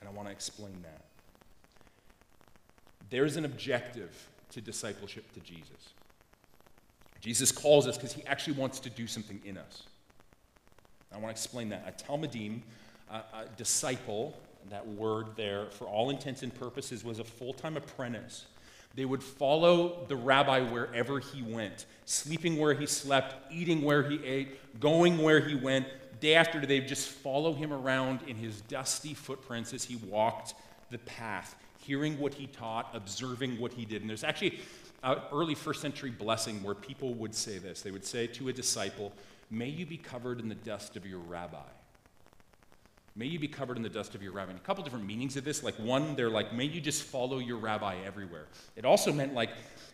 And 0.00 0.08
I 0.08 0.12
want 0.12 0.26
to 0.26 0.32
explain 0.32 0.74
that. 0.82 1.02
There's 3.10 3.36
an 3.36 3.44
objective 3.44 4.28
to 4.50 4.60
discipleship 4.60 5.32
to 5.34 5.40
Jesus. 5.40 5.94
Jesus 7.20 7.52
calls 7.52 7.86
us 7.86 7.96
because 7.96 8.12
he 8.12 8.26
actually 8.26 8.54
wants 8.54 8.80
to 8.80 8.90
do 8.90 9.06
something 9.06 9.40
in 9.44 9.56
us. 9.56 9.84
I 11.12 11.18
want 11.18 11.26
to 11.26 11.30
explain 11.30 11.68
that. 11.68 11.84
A 11.86 12.10
talmidim, 12.10 12.62
a, 13.08 13.14
a 13.14 13.44
disciple, 13.56 14.36
that 14.68 14.84
word 14.84 15.28
there, 15.36 15.66
for 15.70 15.84
all 15.84 16.10
intents 16.10 16.42
and 16.42 16.52
purposes, 16.52 17.04
was 17.04 17.20
a 17.20 17.24
full 17.24 17.52
time 17.52 17.76
apprentice. 17.76 18.46
They 18.96 19.04
would 19.04 19.22
follow 19.22 20.04
the 20.08 20.16
rabbi 20.16 20.60
wherever 20.60 21.20
he 21.20 21.42
went, 21.42 21.86
sleeping 22.04 22.58
where 22.58 22.74
he 22.74 22.86
slept, 22.86 23.52
eating 23.52 23.82
where 23.82 24.02
he 24.02 24.22
ate, 24.24 24.80
going 24.80 25.22
where 25.22 25.40
he 25.40 25.54
went, 25.54 25.86
day 26.22 26.36
after 26.36 26.60
day, 26.60 26.80
just 26.80 27.08
follow 27.08 27.52
him 27.52 27.72
around 27.72 28.20
in 28.28 28.36
his 28.36 28.60
dusty 28.62 29.12
footprints 29.12 29.74
as 29.74 29.84
he 29.84 29.96
walked 29.96 30.54
the 30.90 30.98
path, 30.98 31.56
hearing 31.78 32.18
what 32.18 32.32
he 32.32 32.46
taught, 32.46 32.88
observing 32.94 33.58
what 33.58 33.72
he 33.72 33.84
did. 33.84 34.02
And 34.02 34.08
there's 34.08 34.22
actually 34.22 34.60
an 35.02 35.18
early 35.32 35.56
first 35.56 35.82
century 35.82 36.10
blessing 36.10 36.62
where 36.62 36.76
people 36.76 37.12
would 37.14 37.34
say 37.34 37.58
this. 37.58 37.82
They 37.82 37.90
would 37.90 38.06
say 38.06 38.28
to 38.28 38.48
a 38.48 38.52
disciple, 38.52 39.12
May 39.50 39.68
you 39.68 39.84
be 39.84 39.98
covered 39.98 40.38
in 40.40 40.48
the 40.48 40.54
dust 40.54 40.96
of 40.96 41.04
your 41.04 41.18
rabbi. 41.18 41.58
May 43.14 43.26
you 43.26 43.38
be 43.38 43.48
covered 43.48 43.76
in 43.76 43.82
the 43.82 43.90
dust 43.90 44.14
of 44.14 44.22
your 44.22 44.32
rabbi. 44.32 44.52
And 44.52 44.58
a 44.58 44.62
couple 44.62 44.82
different 44.84 45.04
meanings 45.04 45.36
of 45.36 45.44
this. 45.44 45.62
Like, 45.62 45.74
one, 45.74 46.16
they're 46.16 46.30
like, 46.30 46.54
may 46.54 46.64
you 46.64 46.80
just 46.80 47.02
follow 47.02 47.38
your 47.38 47.58
rabbi 47.58 47.96
everywhere. 48.06 48.46
It 48.76 48.86
also 48.86 49.12
meant 49.12 49.34
like 49.34 49.50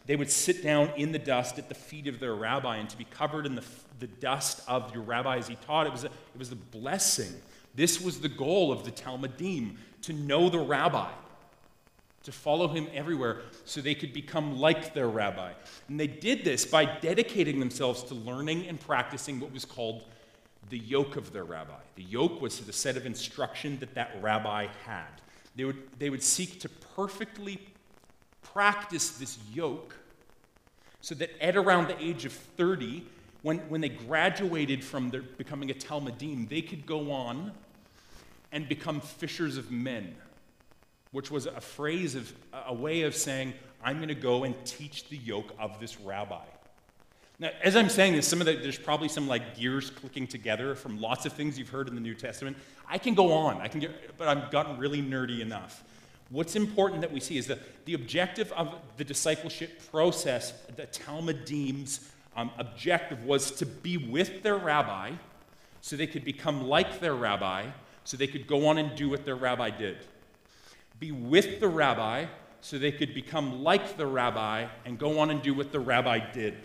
they 0.09 0.17
would 0.17 0.31
sit 0.31 0.63
down 0.63 0.91
in 0.97 1.13
the 1.13 1.19
dust 1.19 1.59
at 1.59 1.69
the 1.69 1.75
feet 1.75 2.07
of 2.07 2.19
their 2.19 2.35
rabbi 2.35 2.79
and 2.79 2.89
to 2.89 2.97
be 2.97 3.05
covered 3.05 3.45
in 3.45 3.55
the, 3.55 3.65
the 4.01 4.07
dust 4.07 4.63
of 4.67 4.93
your 4.95 5.03
rabbi 5.03 5.37
as 5.37 5.49
he 5.49 5.55
taught. 5.67 5.87
It 5.87 5.93
was, 5.93 6.05
a, 6.05 6.07
it 6.07 6.39
was 6.39 6.51
a 6.51 6.57
blessing. 6.57 7.35
This 7.75 8.01
was 8.01 8.19
the 8.19 8.29
goal 8.31 8.73
of 8.73 8.85
the 8.85 8.91
Talmidim 8.91 9.77
to 10.03 10.15
know 10.15 10.49
the 10.49 10.61
rabbi, 10.61 11.11
to 12.23 12.33
follow 12.33 12.69
him 12.69 12.89
everywhere 12.95 13.43
so 13.67 13.83
they 13.83 13.95
could 13.95 14.15
become 14.15 14.59
like 14.59 14.95
their 14.95 15.09
rabbi. 15.09 15.53
And 15.89 16.01
they 16.01 16.07
did 16.07 16.43
this 16.43 16.65
by 16.65 16.87
dedicating 16.87 17.61
themselves 17.61 18.03
to 18.05 18.15
learning 18.15 18.67
and 18.67 18.81
practicing 18.81 19.39
what 19.39 19.53
was 19.53 19.67
called 19.67 20.05
the 20.71 20.79
yoke 20.79 21.17
of 21.17 21.35
their 21.35 21.45
rabbi. 21.45 21.81
The 21.97 22.05
yoke 22.05 22.41
was 22.41 22.59
the 22.61 22.73
set 22.73 22.97
of 22.97 23.05
instruction 23.05 23.79
that 23.81 23.95
that 23.95 24.17
rabbi 24.23 24.69
had. 24.87 25.21
They 25.55 25.67
would, 25.67 25.83
they 25.99 26.09
would 26.09 26.23
seek 26.23 26.61
to 26.61 26.71
perfectly 26.97 27.61
practice 28.43 29.11
this 29.11 29.39
yoke 29.53 29.95
so 31.01 31.15
that 31.15 31.31
at 31.41 31.57
around 31.57 31.89
the 31.89 32.03
age 32.03 32.25
of 32.25 32.33
30, 32.33 33.05
when, 33.43 33.59
when 33.69 33.81
they 33.81 33.89
graduated 33.89 34.85
from 34.85 35.11
their, 35.11 35.23
becoming 35.23 35.71
a 35.71 35.75
Talmidim, 35.75 36.49
they 36.49 36.63
could 36.63 36.87
go 36.87 37.13
on 37.13 37.53
and 38.53 38.69
become 38.69 39.01
fishers 39.01 39.57
of 39.57 39.71
men, 39.71 40.15
which 41.13 41.31
was 41.31 41.47
a 41.47 41.61
phrase 41.61 42.15
of 42.15 42.33
a 42.67 42.75
way 42.75 43.03
of 43.03 43.15
saying, 43.15 43.55
I'm 43.83 43.97
going 43.97 44.09
to 44.09 44.15
go 44.15 44.45
and 44.45 44.55
teach 44.65 45.09
the 45.09 45.17
yoke 45.17 45.55
of 45.59 45.79
this 45.79 46.01
rabbi. 46.01 46.45
Now, 47.41 47.51
as 47.63 47.77
I'm 47.77 47.89
saying 47.89 48.15
this, 48.15 48.27
some 48.27 48.41
of 48.41 48.47
the, 48.47 48.55
there's 48.57 48.79
probably 48.79 49.09
some 49.09 49.29
like 49.29 49.57
gears 49.57 49.91
clicking 49.91 50.27
together 50.27 50.75
from 50.75 51.01
lots 51.01 51.25
of 51.25 51.33
things 51.33 51.57
you've 51.57 51.69
heard 51.69 51.87
in 51.87 51.95
the 51.95 52.01
New 52.01 52.15
Testament. 52.15 52.57
I 52.89 52.99
can 52.99 53.15
go 53.15 53.33
on, 53.33 53.61
I 53.61 53.69
can 53.69 53.79
get, 53.79 54.19
but 54.19 54.27
I've 54.27 54.51
gotten 54.51 54.77
really 54.77 55.01
nerdy 55.01 55.41
enough. 55.41 55.85
What's 56.31 56.57
important 56.57 57.01
that 57.01 57.13
we 57.13 57.21
see 57.21 57.39
is 57.39 57.47
that 57.47 57.85
the 57.87 57.95
objective 57.95 58.53
of 58.53 58.75
the 58.99 59.05
discipleship 59.05 59.81
process, 59.91 60.53
the 60.77 60.87
Talmidim's 60.87 62.11
um, 62.37 62.51
objective 62.59 63.25
was 63.25 63.51
to 63.53 63.67
be 63.67 63.97
with 63.97 64.43
their 64.43 64.57
rabbi 64.57 65.13
so 65.81 65.97
they 65.97 66.07
could 66.07 66.25
become 66.25 66.69
like 66.69 67.01
their 67.01 67.15
rabbi, 67.15 67.67
so 68.05 68.17
they 68.17 68.27
could 68.27 68.47
go 68.47 68.67
on 68.67 68.79
and 68.79 68.95
do 68.95 69.09
what 69.09 69.25
their 69.25 69.37
rabbi 69.37 69.71
did. 69.71 69.97
Be 70.99 71.13
with 71.13 71.61
the 71.61 71.69
rabbi 71.69 72.27
so 72.61 72.79
they 72.79 72.93
could 72.93 73.15
become 73.15 73.63
like 73.63 73.97
the 73.97 74.07
rabbi 74.07 74.67
and 74.85 74.99
go 74.99 75.21
on 75.21 75.31
and 75.31 75.41
do 75.41 75.55
what 75.55 75.73
the 75.73 75.81
rabbi 75.81 76.19
did. 76.33 76.57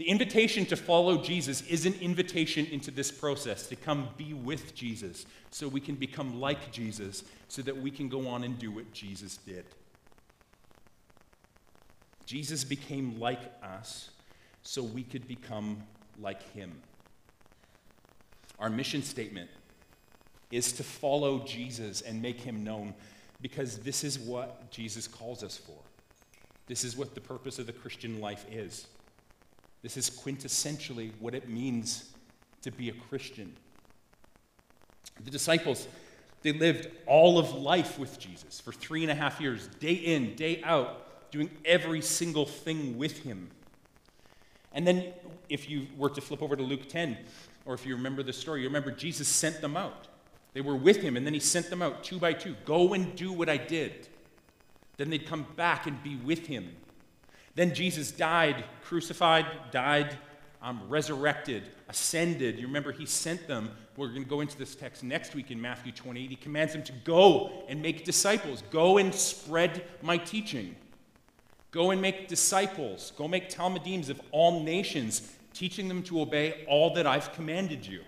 The 0.00 0.08
invitation 0.08 0.64
to 0.64 0.76
follow 0.76 1.18
Jesus 1.18 1.60
is 1.68 1.84
an 1.84 1.92
invitation 2.00 2.64
into 2.64 2.90
this 2.90 3.12
process 3.12 3.66
to 3.66 3.76
come 3.76 4.08
be 4.16 4.32
with 4.32 4.74
Jesus 4.74 5.26
so 5.50 5.68
we 5.68 5.82
can 5.82 5.94
become 5.94 6.40
like 6.40 6.72
Jesus 6.72 7.22
so 7.48 7.60
that 7.60 7.76
we 7.76 7.90
can 7.90 8.08
go 8.08 8.26
on 8.26 8.42
and 8.42 8.58
do 8.58 8.70
what 8.70 8.90
Jesus 8.94 9.36
did. 9.36 9.66
Jesus 12.24 12.64
became 12.64 13.20
like 13.20 13.42
us 13.62 14.08
so 14.62 14.82
we 14.82 15.02
could 15.02 15.28
become 15.28 15.82
like 16.18 16.50
him. 16.54 16.80
Our 18.58 18.70
mission 18.70 19.02
statement 19.02 19.50
is 20.50 20.72
to 20.72 20.82
follow 20.82 21.40
Jesus 21.40 22.00
and 22.00 22.22
make 22.22 22.40
him 22.40 22.64
known 22.64 22.94
because 23.42 23.76
this 23.80 24.02
is 24.02 24.18
what 24.18 24.70
Jesus 24.70 25.06
calls 25.06 25.42
us 25.42 25.58
for. 25.58 25.76
This 26.68 26.84
is 26.84 26.96
what 26.96 27.14
the 27.14 27.20
purpose 27.20 27.58
of 27.58 27.66
the 27.66 27.74
Christian 27.74 28.22
life 28.22 28.46
is. 28.50 28.86
This 29.82 29.96
is 29.96 30.10
quintessentially 30.10 31.12
what 31.20 31.34
it 31.34 31.48
means 31.48 32.10
to 32.62 32.70
be 32.70 32.88
a 32.88 32.92
Christian. 32.92 33.54
The 35.24 35.30
disciples, 35.30 35.86
they 36.42 36.52
lived 36.52 36.88
all 37.06 37.38
of 37.38 37.54
life 37.54 37.98
with 37.98 38.18
Jesus 38.18 38.60
for 38.60 38.72
three 38.72 39.02
and 39.02 39.10
a 39.10 39.14
half 39.14 39.40
years, 39.40 39.68
day 39.78 39.94
in, 39.94 40.34
day 40.34 40.62
out, 40.64 41.30
doing 41.30 41.50
every 41.64 42.00
single 42.00 42.46
thing 42.46 42.98
with 42.98 43.18
him. 43.18 43.50
And 44.72 44.86
then, 44.86 45.12
if 45.48 45.68
you 45.68 45.86
were 45.96 46.10
to 46.10 46.20
flip 46.20 46.42
over 46.42 46.56
to 46.56 46.62
Luke 46.62 46.88
10, 46.88 47.16
or 47.64 47.74
if 47.74 47.84
you 47.84 47.96
remember 47.96 48.22
the 48.22 48.32
story, 48.32 48.62
you 48.62 48.68
remember 48.68 48.90
Jesus 48.90 49.28
sent 49.28 49.60
them 49.60 49.76
out. 49.76 50.08
They 50.52 50.60
were 50.60 50.76
with 50.76 50.98
him, 50.98 51.16
and 51.16 51.26
then 51.26 51.34
he 51.34 51.40
sent 51.40 51.70
them 51.70 51.82
out 51.82 52.04
two 52.04 52.18
by 52.18 52.32
two. 52.32 52.56
Go 52.64 52.94
and 52.94 53.14
do 53.14 53.32
what 53.32 53.48
I 53.48 53.56
did. 53.56 54.08
Then 54.96 55.10
they'd 55.10 55.26
come 55.26 55.46
back 55.56 55.86
and 55.86 56.02
be 56.02 56.16
with 56.16 56.46
him. 56.46 56.76
Then 57.60 57.74
Jesus 57.74 58.10
died, 58.10 58.64
crucified, 58.82 59.44
died, 59.70 60.16
um, 60.62 60.80
resurrected, 60.88 61.64
ascended. 61.90 62.58
You 62.58 62.66
remember 62.66 62.90
he 62.90 63.04
sent 63.04 63.46
them. 63.46 63.72
We're 63.98 64.08
going 64.08 64.22
to 64.22 64.28
go 64.30 64.40
into 64.40 64.56
this 64.56 64.74
text 64.74 65.04
next 65.04 65.34
week 65.34 65.50
in 65.50 65.60
Matthew 65.60 65.92
28. 65.92 66.30
He 66.30 66.36
commands 66.36 66.72
them 66.72 66.82
to 66.84 66.92
go 67.04 67.64
and 67.68 67.82
make 67.82 68.06
disciples, 68.06 68.62
go 68.70 68.96
and 68.96 69.14
spread 69.14 69.84
my 70.00 70.16
teaching. 70.16 70.74
Go 71.70 71.90
and 71.90 72.00
make 72.00 72.28
disciples. 72.28 73.12
Go 73.18 73.28
make 73.28 73.50
Talmidims 73.50 74.08
of 74.08 74.22
all 74.30 74.62
nations, 74.62 75.30
teaching 75.52 75.86
them 75.86 76.02
to 76.04 76.22
obey 76.22 76.64
all 76.66 76.94
that 76.94 77.06
I've 77.06 77.30
commanded 77.34 77.86
you. 77.86 78.00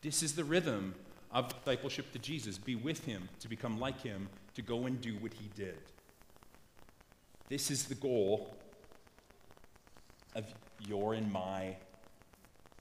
This 0.00 0.22
is 0.22 0.34
the 0.34 0.44
rhythm 0.44 0.94
of 1.32 1.48
discipleship 1.48 2.12
to 2.12 2.18
Jesus, 2.18 2.56
be 2.56 2.76
with 2.76 3.04
him, 3.04 3.28
to 3.40 3.48
become 3.48 3.78
like 3.78 4.00
him, 4.00 4.30
to 4.54 4.62
go 4.62 4.86
and 4.86 4.98
do 5.02 5.16
what 5.16 5.34
he 5.34 5.50
did. 5.54 5.76
This 7.50 7.70
is 7.70 7.84
the 7.84 7.96
goal 7.96 8.54
of 10.34 10.44
your 10.86 11.14
and 11.14 11.30
my 11.32 11.76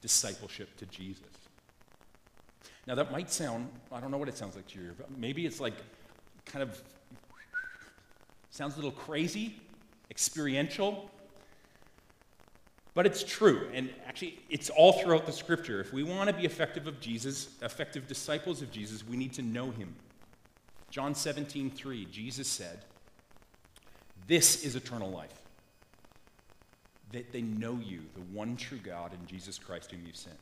discipleship 0.02 0.76
to 0.78 0.86
Jesus. 0.88 1.24
Now, 2.88 2.96
that 2.96 3.12
might 3.12 3.30
sound, 3.30 3.70
I 3.92 4.00
don't 4.00 4.12
know 4.12 4.18
what 4.18 4.30
it 4.30 4.38
sounds 4.38 4.56
like 4.56 4.68
to 4.68 4.80
you, 4.80 4.96
but 4.98 5.16
maybe 5.18 5.46
it's 5.46 5.60
like 5.60 5.76
kind 6.46 6.64
of 6.64 6.82
sounds 8.50 8.74
a 8.74 8.78
little 8.78 8.92
crazy, 8.92 9.62
experiential, 10.10 11.10
but 12.96 13.06
it's 13.06 13.24
true. 13.24 13.70
And 13.74 13.90
actually, 14.08 14.40
it's 14.50 14.70
all 14.70 14.94
throughout 14.94 15.26
the 15.26 15.32
scripture. 15.32 15.80
If 15.80 15.94
we 15.94 16.04
want 16.04 16.30
to 16.30 16.36
be 16.36 16.46
effective 16.46 16.88
of 16.88 17.00
Jesus, 17.00 17.50
effective 17.62 18.08
disciples 18.08 18.62
of 18.62 18.72
Jesus, 18.72 19.08
we 19.08 19.18
need 19.18 19.34
to 19.34 19.42
know 19.42 19.72
him. 19.72 19.96
John 20.90 21.14
17, 21.14 21.70
3, 21.70 22.06
Jesus 22.06 22.48
said, 22.48 22.80
This 24.28 24.66
is 24.66 24.76
eternal 24.76 25.12
life. 25.12 25.39
That 27.12 27.32
they 27.32 27.42
know 27.42 27.80
you, 27.84 28.02
the 28.14 28.22
one 28.34 28.56
true 28.56 28.78
God, 28.78 29.14
and 29.14 29.28
Jesus 29.28 29.58
Christ, 29.58 29.92
whom 29.92 30.02
you've 30.06 30.16
sent. 30.16 30.38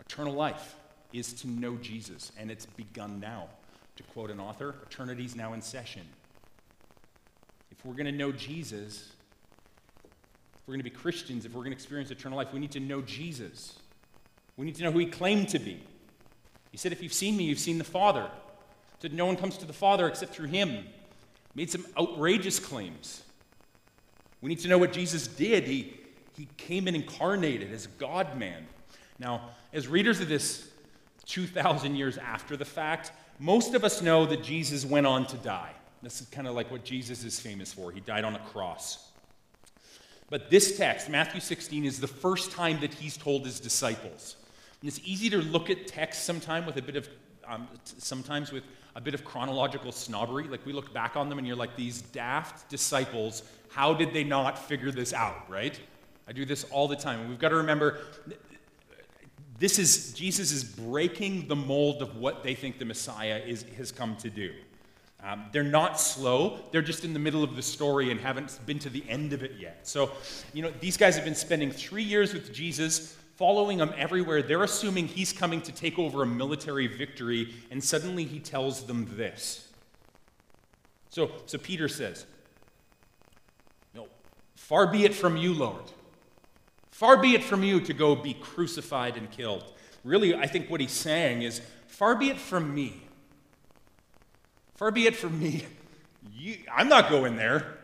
Eternal 0.00 0.34
life 0.34 0.74
is 1.12 1.32
to 1.34 1.48
know 1.48 1.76
Jesus, 1.76 2.32
and 2.38 2.50
it's 2.50 2.66
begun 2.66 3.20
now. 3.20 3.48
To 3.96 4.02
quote 4.04 4.30
an 4.30 4.40
author, 4.40 4.74
eternity's 4.86 5.36
now 5.36 5.52
in 5.52 5.60
session. 5.60 6.02
If 7.70 7.84
we're 7.84 7.94
going 7.94 8.06
to 8.06 8.12
know 8.12 8.32
Jesus, 8.32 9.10
if 10.54 10.66
we're 10.66 10.74
going 10.74 10.84
to 10.84 10.90
be 10.90 10.96
Christians, 10.96 11.44
if 11.44 11.52
we're 11.52 11.62
going 11.62 11.72
to 11.72 11.76
experience 11.76 12.10
eternal 12.10 12.38
life, 12.38 12.52
we 12.52 12.60
need 12.60 12.72
to 12.72 12.80
know 12.80 13.02
Jesus. 13.02 13.74
We 14.56 14.64
need 14.64 14.76
to 14.76 14.82
know 14.84 14.92
who 14.92 15.00
he 15.00 15.06
claimed 15.06 15.48
to 15.50 15.58
be. 15.58 15.82
He 16.70 16.78
said, 16.78 16.92
If 16.92 17.02
you've 17.02 17.12
seen 17.12 17.36
me, 17.36 17.44
you've 17.44 17.58
seen 17.58 17.78
the 17.78 17.84
Father. 17.84 18.22
He 18.22 19.02
said, 19.08 19.12
No 19.12 19.26
one 19.26 19.36
comes 19.36 19.58
to 19.58 19.66
the 19.66 19.72
Father 19.72 20.06
except 20.06 20.34
through 20.34 20.48
him. 20.48 20.86
Made 21.54 21.70
some 21.70 21.84
outrageous 21.98 22.58
claims. 22.58 23.22
We 24.42 24.48
need 24.48 24.60
to 24.60 24.68
know 24.68 24.78
what 24.78 24.92
Jesus 24.92 25.26
did. 25.26 25.64
He, 25.64 25.94
he 26.36 26.48
came 26.58 26.88
and 26.88 26.96
incarnated 26.96 27.72
as 27.72 27.86
God 27.86 28.36
man. 28.36 28.66
Now, 29.18 29.50
as 29.72 29.88
readers 29.88 30.20
of 30.20 30.28
this 30.28 30.68
2,000 31.26 31.94
years 31.94 32.18
after 32.18 32.56
the 32.56 32.64
fact, 32.64 33.12
most 33.38 33.74
of 33.74 33.84
us 33.84 34.02
know 34.02 34.26
that 34.26 34.42
Jesus 34.42 34.84
went 34.84 35.06
on 35.06 35.26
to 35.28 35.36
die. 35.38 35.72
This 36.02 36.20
is 36.20 36.26
kind 36.28 36.48
of 36.48 36.54
like 36.54 36.70
what 36.70 36.84
Jesus 36.84 37.22
is 37.24 37.38
famous 37.38 37.72
for. 37.72 37.92
He 37.92 38.00
died 38.00 38.24
on 38.24 38.34
a 38.34 38.40
cross. 38.40 39.08
But 40.28 40.50
this 40.50 40.76
text, 40.76 41.08
Matthew 41.08 41.40
16, 41.40 41.84
is 41.84 42.00
the 42.00 42.08
first 42.08 42.50
time 42.50 42.80
that 42.80 42.94
he's 42.94 43.16
told 43.16 43.44
his 43.44 43.60
disciples. 43.60 44.36
And 44.80 44.88
it's 44.88 45.00
easy 45.04 45.30
to 45.30 45.38
look 45.38 45.70
at 45.70 45.86
text 45.86 46.24
sometime 46.24 46.66
with 46.66 46.76
a 46.76 46.82
bit 46.82 46.96
of, 46.96 47.08
um, 47.46 47.68
sometimes 47.84 48.52
with 48.52 48.64
a 48.94 49.00
bit 49.00 49.14
of 49.14 49.24
chronological 49.24 49.92
snobbery. 49.92 50.44
Like 50.44 50.64
we 50.66 50.72
look 50.72 50.92
back 50.92 51.16
on 51.16 51.28
them 51.28 51.38
and 51.38 51.46
you're 51.46 51.56
like, 51.56 51.76
these 51.76 52.02
daft 52.02 52.68
disciples, 52.68 53.42
how 53.70 53.94
did 53.94 54.12
they 54.12 54.24
not 54.24 54.58
figure 54.58 54.90
this 54.90 55.12
out, 55.12 55.48
right? 55.48 55.78
I 56.28 56.32
do 56.32 56.44
this 56.44 56.64
all 56.64 56.88
the 56.88 56.96
time. 56.96 57.20
And 57.20 57.28
we've 57.28 57.38
got 57.38 57.50
to 57.50 57.56
remember 57.56 57.98
this 59.58 59.78
is, 59.78 60.12
Jesus 60.12 60.50
is 60.50 60.64
breaking 60.64 61.46
the 61.46 61.56
mold 61.56 62.02
of 62.02 62.16
what 62.16 62.42
they 62.42 62.54
think 62.54 62.78
the 62.78 62.84
Messiah 62.84 63.40
is, 63.46 63.64
has 63.76 63.92
come 63.92 64.16
to 64.16 64.28
do. 64.28 64.52
Um, 65.24 65.44
they're 65.52 65.62
not 65.62 66.00
slow. 66.00 66.58
They're 66.72 66.82
just 66.82 67.04
in 67.04 67.12
the 67.12 67.20
middle 67.20 67.44
of 67.44 67.54
the 67.54 67.62
story 67.62 68.10
and 68.10 68.18
haven't 68.18 68.58
been 68.66 68.80
to 68.80 68.90
the 68.90 69.04
end 69.08 69.32
of 69.32 69.44
it 69.44 69.52
yet. 69.60 69.86
So, 69.86 70.10
you 70.52 70.62
know, 70.62 70.72
these 70.80 70.96
guys 70.96 71.14
have 71.14 71.24
been 71.24 71.36
spending 71.36 71.70
three 71.70 72.02
years 72.02 72.34
with 72.34 72.52
Jesus, 72.52 73.16
following 73.42 73.80
him 73.80 73.92
everywhere. 73.98 74.40
They're 74.40 74.62
assuming 74.62 75.08
he's 75.08 75.32
coming 75.32 75.60
to 75.62 75.72
take 75.72 75.98
over 75.98 76.22
a 76.22 76.26
military 76.26 76.86
victory, 76.86 77.52
and 77.72 77.82
suddenly 77.82 78.22
he 78.22 78.38
tells 78.38 78.84
them 78.84 79.16
this. 79.16 79.66
So, 81.10 81.32
so 81.46 81.58
Peter 81.58 81.88
says, 81.88 82.24
No, 83.96 84.06
far 84.54 84.86
be 84.86 85.04
it 85.04 85.12
from 85.12 85.36
you, 85.36 85.54
Lord. 85.54 85.82
Far 86.92 87.20
be 87.20 87.34
it 87.34 87.42
from 87.42 87.64
you 87.64 87.80
to 87.80 87.92
go 87.92 88.14
be 88.14 88.32
crucified 88.32 89.16
and 89.16 89.28
killed. 89.28 89.64
Really, 90.04 90.36
I 90.36 90.46
think 90.46 90.70
what 90.70 90.80
he's 90.80 90.92
saying 90.92 91.42
is, 91.42 91.60
Far 91.88 92.14
be 92.14 92.30
it 92.30 92.38
from 92.38 92.72
me. 92.72 93.02
Far 94.76 94.92
be 94.92 95.08
it 95.08 95.16
from 95.16 95.40
me. 95.40 95.66
You, 96.32 96.58
I'm 96.72 96.88
not 96.88 97.10
going 97.10 97.34
there. 97.34 97.78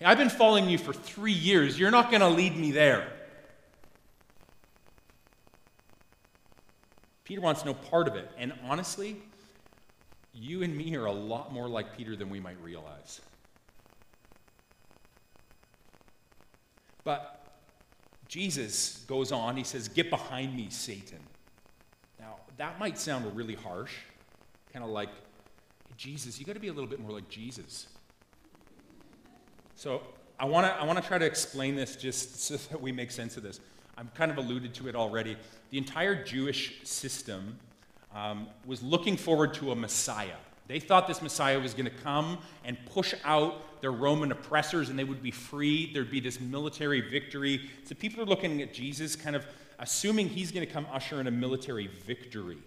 I've 0.00 0.18
been 0.18 0.30
following 0.30 0.68
you 0.68 0.78
for 0.78 0.92
three 0.92 1.32
years. 1.32 1.76
You're 1.76 1.90
not 1.90 2.12
going 2.12 2.20
to 2.20 2.28
lead 2.28 2.56
me 2.56 2.70
there. 2.70 3.16
Peter 7.30 7.42
wants 7.42 7.64
no 7.64 7.74
part 7.74 8.08
of 8.08 8.16
it. 8.16 8.28
And 8.38 8.52
honestly, 8.68 9.16
you 10.34 10.64
and 10.64 10.76
me 10.76 10.96
are 10.96 11.04
a 11.04 11.12
lot 11.12 11.52
more 11.52 11.68
like 11.68 11.96
Peter 11.96 12.16
than 12.16 12.28
we 12.28 12.40
might 12.40 12.60
realize. 12.60 13.20
But 17.04 17.46
Jesus 18.26 19.04
goes 19.06 19.30
on, 19.30 19.56
he 19.56 19.62
says, 19.62 19.86
Get 19.86 20.10
behind 20.10 20.56
me, 20.56 20.70
Satan. 20.70 21.20
Now, 22.18 22.34
that 22.56 22.80
might 22.80 22.98
sound 22.98 23.36
really 23.36 23.54
harsh, 23.54 23.92
kind 24.72 24.84
of 24.84 24.90
like, 24.90 25.10
hey, 25.10 25.94
Jesus, 25.96 26.40
you 26.40 26.44
got 26.44 26.54
to 26.54 26.58
be 26.58 26.66
a 26.66 26.72
little 26.72 26.90
bit 26.90 26.98
more 26.98 27.12
like 27.12 27.28
Jesus. 27.28 27.86
So 29.76 30.02
I 30.36 30.46
want 30.46 30.66
to 30.66 30.72
I 30.72 30.82
wanna 30.82 31.00
try 31.00 31.18
to 31.18 31.26
explain 31.26 31.76
this 31.76 31.94
just 31.94 32.40
so 32.40 32.56
that 32.56 32.80
we 32.80 32.90
make 32.90 33.12
sense 33.12 33.36
of 33.36 33.44
this. 33.44 33.60
I've 34.00 34.14
kind 34.14 34.30
of 34.30 34.38
alluded 34.38 34.72
to 34.76 34.88
it 34.88 34.96
already. 34.96 35.36
The 35.68 35.76
entire 35.76 36.24
Jewish 36.24 36.80
system 36.84 37.58
um, 38.14 38.46
was 38.64 38.82
looking 38.82 39.18
forward 39.18 39.52
to 39.54 39.72
a 39.72 39.76
Messiah. 39.76 40.36
They 40.68 40.80
thought 40.80 41.06
this 41.06 41.20
Messiah 41.20 41.60
was 41.60 41.74
going 41.74 41.84
to 41.84 41.90
come 42.02 42.38
and 42.64 42.78
push 42.86 43.12
out 43.24 43.82
their 43.82 43.92
Roman 43.92 44.32
oppressors 44.32 44.88
and 44.88 44.98
they 44.98 45.04
would 45.04 45.22
be 45.22 45.30
free. 45.30 45.92
There'd 45.92 46.10
be 46.10 46.20
this 46.20 46.40
military 46.40 47.02
victory. 47.02 47.68
So 47.84 47.94
people 47.94 48.22
are 48.22 48.26
looking 48.26 48.62
at 48.62 48.72
Jesus, 48.72 49.16
kind 49.16 49.36
of 49.36 49.44
assuming 49.78 50.30
he's 50.30 50.50
going 50.50 50.66
to 50.66 50.72
come 50.72 50.86
usher 50.90 51.20
in 51.20 51.26
a 51.26 51.30
military 51.30 51.88
victory. 51.88 52.58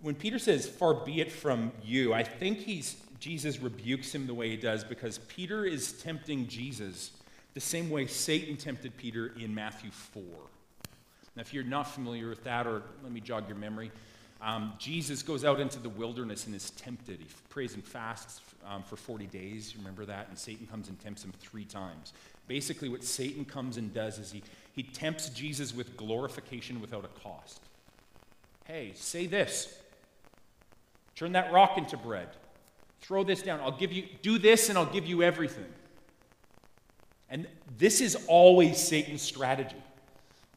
When 0.00 0.14
Peter 0.14 0.38
says, 0.38 0.68
Far 0.68 0.94
be 0.94 1.20
it 1.20 1.32
from 1.32 1.72
you, 1.82 2.14
I 2.14 2.22
think 2.22 2.58
he's, 2.58 3.02
Jesus 3.18 3.58
rebukes 3.58 4.14
him 4.14 4.28
the 4.28 4.34
way 4.34 4.48
he 4.48 4.56
does 4.56 4.84
because 4.84 5.18
Peter 5.18 5.64
is 5.64 5.92
tempting 5.94 6.46
Jesus 6.46 7.10
the 7.56 7.60
same 7.62 7.88
way 7.88 8.06
Satan 8.06 8.54
tempted 8.58 8.94
Peter 8.98 9.32
in 9.40 9.54
Matthew 9.54 9.90
4. 9.90 10.22
Now, 11.34 11.40
if 11.40 11.54
you're 11.54 11.64
not 11.64 11.84
familiar 11.84 12.28
with 12.28 12.44
that, 12.44 12.66
or 12.66 12.82
let 13.02 13.10
me 13.10 13.20
jog 13.22 13.48
your 13.48 13.56
memory, 13.56 13.90
um, 14.42 14.74
Jesus 14.78 15.22
goes 15.22 15.42
out 15.42 15.58
into 15.58 15.78
the 15.78 15.88
wilderness 15.88 16.44
and 16.44 16.54
is 16.54 16.68
tempted. 16.72 17.18
He 17.18 17.26
prays 17.48 17.72
and 17.72 17.82
fasts 17.82 18.42
um, 18.66 18.82
for 18.82 18.96
40 18.96 19.24
days. 19.28 19.74
Remember 19.74 20.04
that? 20.04 20.28
And 20.28 20.38
Satan 20.38 20.66
comes 20.66 20.88
and 20.88 21.00
tempts 21.00 21.24
him 21.24 21.32
three 21.40 21.64
times. 21.64 22.12
Basically, 22.46 22.90
what 22.90 23.02
Satan 23.02 23.46
comes 23.46 23.78
and 23.78 23.90
does 23.94 24.18
is 24.18 24.30
he, 24.30 24.42
he 24.74 24.82
tempts 24.82 25.30
Jesus 25.30 25.74
with 25.74 25.96
glorification 25.96 26.78
without 26.78 27.06
a 27.06 27.20
cost. 27.22 27.62
Hey, 28.66 28.92
say 28.94 29.26
this. 29.26 29.78
Turn 31.14 31.32
that 31.32 31.50
rock 31.54 31.78
into 31.78 31.96
bread. 31.96 32.28
Throw 33.00 33.24
this 33.24 33.40
down. 33.40 33.60
I'll 33.60 33.72
give 33.72 33.92
you, 33.92 34.04
do 34.20 34.36
this 34.36 34.68
and 34.68 34.76
I'll 34.76 34.84
give 34.84 35.06
you 35.06 35.22
everything. 35.22 35.64
And 37.28 37.46
this 37.78 38.00
is 38.00 38.16
always 38.28 38.78
Satan's 38.78 39.22
strategy 39.22 39.76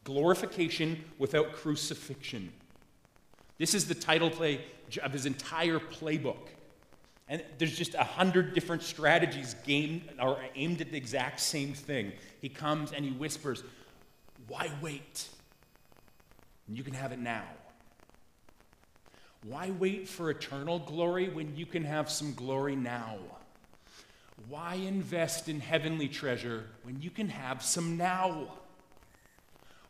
glorification 0.04 1.04
without 1.18 1.52
crucifixion. 1.52 2.50
This 3.58 3.74
is 3.74 3.86
the 3.86 3.94
title 3.94 4.30
play 4.30 4.62
of 5.02 5.12
his 5.12 5.26
entire 5.26 5.78
playbook. 5.78 6.48
And 7.28 7.44
there's 7.58 7.76
just 7.76 7.94
a 7.94 8.02
hundred 8.02 8.54
different 8.54 8.82
strategies 8.82 9.54
gained, 9.64 10.02
or 10.20 10.40
aimed 10.56 10.80
at 10.80 10.90
the 10.90 10.96
exact 10.96 11.38
same 11.38 11.74
thing. 11.74 12.12
He 12.40 12.48
comes 12.48 12.92
and 12.92 13.04
he 13.04 13.12
whispers, 13.12 13.62
Why 14.48 14.72
wait? 14.80 15.28
And 16.66 16.76
you 16.76 16.82
can 16.82 16.94
have 16.94 17.12
it 17.12 17.20
now. 17.20 17.44
Why 19.44 19.70
wait 19.78 20.08
for 20.08 20.30
eternal 20.30 20.80
glory 20.80 21.28
when 21.28 21.54
you 21.56 21.66
can 21.66 21.84
have 21.84 22.10
some 22.10 22.34
glory 22.34 22.74
now? 22.74 23.18
Why 24.50 24.74
invest 24.74 25.48
in 25.48 25.60
heavenly 25.60 26.08
treasure 26.08 26.64
when 26.82 27.00
you 27.00 27.08
can 27.08 27.28
have 27.28 27.62
some 27.62 27.96
now? 27.96 28.48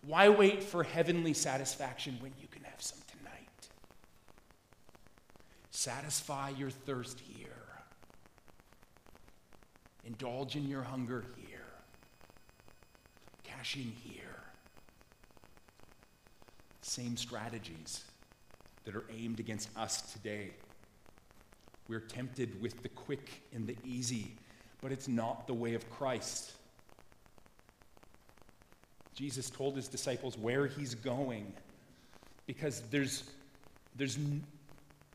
Why 0.02 0.28
wait 0.28 0.62
for 0.62 0.82
heavenly 0.82 1.32
satisfaction 1.32 2.18
when 2.20 2.32
you 2.38 2.46
can 2.46 2.64
have 2.64 2.82
some 2.82 2.98
tonight? 3.10 3.68
Satisfy 5.70 6.50
your 6.50 6.68
thirst 6.68 7.20
here. 7.20 7.48
Indulge 10.04 10.56
in 10.56 10.68
your 10.68 10.82
hunger 10.82 11.24
here. 11.38 11.58
Cash 13.42 13.76
in 13.76 13.92
here. 14.04 14.42
Same 16.82 17.16
strategies 17.16 18.04
that 18.84 18.94
are 18.94 19.04
aimed 19.10 19.40
against 19.40 19.70
us 19.74 20.02
today. 20.12 20.50
We're 21.88 22.00
tempted 22.00 22.60
with 22.60 22.82
the 22.82 22.90
quick 22.90 23.42
and 23.54 23.66
the 23.66 23.76
easy, 23.84 24.36
but 24.80 24.92
it's 24.92 25.08
not 25.08 25.46
the 25.46 25.54
way 25.54 25.74
of 25.74 25.88
Christ. 25.90 26.52
Jesus 29.14 29.50
told 29.50 29.76
his 29.76 29.88
disciples 29.88 30.38
where 30.38 30.66
he's 30.66 30.94
going 30.94 31.52
because 32.46 32.82
there's, 32.90 33.24
there's, 33.96 34.18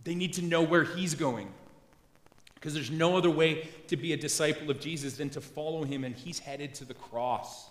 they 0.03 0.15
need 0.15 0.33
to 0.33 0.41
know 0.41 0.61
where 0.61 0.83
he's 0.83 1.15
going. 1.15 1.51
Because 2.53 2.73
there's 2.73 2.91
no 2.91 3.17
other 3.17 3.29
way 3.29 3.67
to 3.87 3.97
be 3.97 4.13
a 4.13 4.17
disciple 4.17 4.71
of 4.71 4.79
Jesus 4.79 5.17
than 5.17 5.29
to 5.31 5.41
follow 5.41 5.83
him, 5.83 6.03
and 6.03 6.15
he's 6.15 6.39
headed 6.39 6.73
to 6.75 6.85
the 6.85 6.93
cross. 6.93 7.69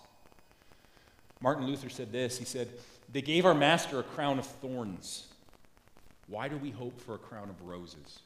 Martin 1.40 1.66
Luther 1.66 1.88
said 1.88 2.12
this 2.12 2.38
He 2.38 2.44
said, 2.44 2.68
They 3.12 3.22
gave 3.22 3.44
our 3.46 3.54
master 3.54 3.98
a 4.00 4.02
crown 4.02 4.38
of 4.38 4.46
thorns. 4.46 5.26
Why 6.26 6.48
do 6.48 6.56
we 6.56 6.70
hope 6.70 7.00
for 7.00 7.14
a 7.14 7.18
crown 7.18 7.50
of 7.50 7.60
roses? 7.62 8.20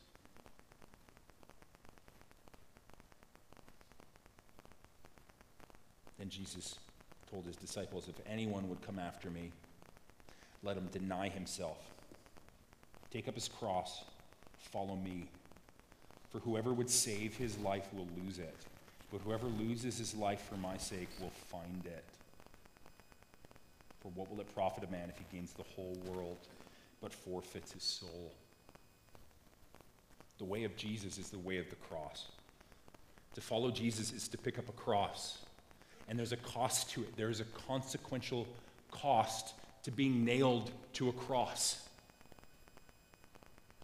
Then 6.18 6.28
Jesus 6.28 6.76
told 7.30 7.46
his 7.46 7.56
disciples, 7.56 8.08
If 8.08 8.20
anyone 8.26 8.68
would 8.68 8.82
come 8.82 8.98
after 8.98 9.30
me, 9.30 9.52
let 10.62 10.76
him 10.76 10.88
deny 10.92 11.28
himself, 11.28 11.78
take 13.10 13.28
up 13.28 13.34
his 13.34 13.48
cross, 13.48 14.04
follow 14.58 14.96
me. 14.96 15.28
For 16.30 16.40
whoever 16.40 16.72
would 16.72 16.90
save 16.90 17.36
his 17.36 17.56
life 17.58 17.86
will 17.94 18.08
lose 18.22 18.38
it, 18.38 18.56
but 19.10 19.20
whoever 19.22 19.46
loses 19.46 19.96
his 19.96 20.14
life 20.14 20.42
for 20.42 20.56
my 20.56 20.76
sake 20.76 21.08
will 21.20 21.30
find 21.30 21.86
it. 21.86 22.04
For 24.00 24.10
what 24.14 24.30
will 24.30 24.40
it 24.40 24.54
profit 24.54 24.84
a 24.84 24.90
man 24.90 25.08
if 25.08 25.18
he 25.18 25.36
gains 25.36 25.52
the 25.52 25.64
whole 25.74 25.96
world 26.06 26.38
but 27.00 27.12
forfeits 27.12 27.72
his 27.72 27.82
soul? 27.82 28.32
The 30.38 30.44
way 30.44 30.64
of 30.64 30.76
Jesus 30.76 31.18
is 31.18 31.30
the 31.30 31.38
way 31.38 31.58
of 31.58 31.70
the 31.70 31.76
cross. 31.76 32.26
To 33.34 33.40
follow 33.40 33.70
Jesus 33.70 34.12
is 34.12 34.28
to 34.28 34.38
pick 34.38 34.58
up 34.58 34.68
a 34.68 34.72
cross 34.72 35.38
and 36.08 36.18
there's 36.18 36.32
a 36.32 36.36
cost 36.36 36.90
to 36.90 37.02
it. 37.02 37.16
There's 37.16 37.40
a 37.40 37.44
consequential 37.66 38.46
cost 38.90 39.54
to 39.82 39.90
being 39.90 40.24
nailed 40.24 40.70
to 40.94 41.08
a 41.08 41.12
cross. 41.12 41.88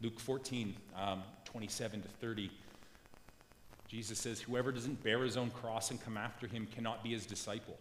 Luke 0.01 0.19
14, 0.19 0.75
um, 0.97 1.23
27 1.45 2.03
to 2.03 2.09
30. 2.09 2.51
Jesus 3.87 4.19
says, 4.19 4.41
Whoever 4.41 4.73
doesn't 4.73 5.03
bear 5.05 5.23
his 5.23 5.37
own 5.37 5.51
cross 5.51 5.91
and 5.91 6.03
come 6.03 6.17
after 6.17 6.47
him 6.47 6.67
cannot 6.75 7.03
be 7.03 7.11
his 7.11 7.27
disciple. 7.27 7.77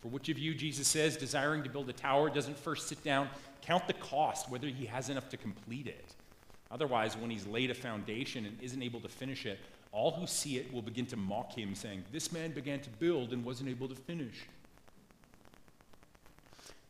For 0.00 0.08
which 0.08 0.28
of 0.28 0.38
you, 0.38 0.54
Jesus 0.54 0.88
says, 0.88 1.16
desiring 1.16 1.62
to 1.62 1.70
build 1.70 1.88
a 1.88 1.92
tower, 1.92 2.28
doesn't 2.28 2.58
first 2.58 2.88
sit 2.88 3.04
down, 3.04 3.28
count 3.60 3.86
the 3.86 3.92
cost, 3.92 4.50
whether 4.50 4.66
he 4.66 4.86
has 4.86 5.08
enough 5.08 5.28
to 5.28 5.36
complete 5.36 5.86
it? 5.86 6.14
Otherwise, 6.72 7.16
when 7.16 7.30
he's 7.30 7.46
laid 7.46 7.70
a 7.70 7.74
foundation 7.74 8.46
and 8.46 8.60
isn't 8.60 8.82
able 8.82 8.98
to 9.00 9.08
finish 9.08 9.46
it, 9.46 9.60
all 9.92 10.12
who 10.12 10.26
see 10.26 10.56
it 10.56 10.72
will 10.72 10.82
begin 10.82 11.06
to 11.06 11.16
mock 11.16 11.52
him, 11.52 11.74
saying, 11.74 12.04
This 12.10 12.32
man 12.32 12.52
began 12.52 12.80
to 12.80 12.90
build 12.90 13.32
and 13.32 13.44
wasn't 13.44 13.68
able 13.68 13.88
to 13.88 13.94
finish. 13.94 14.46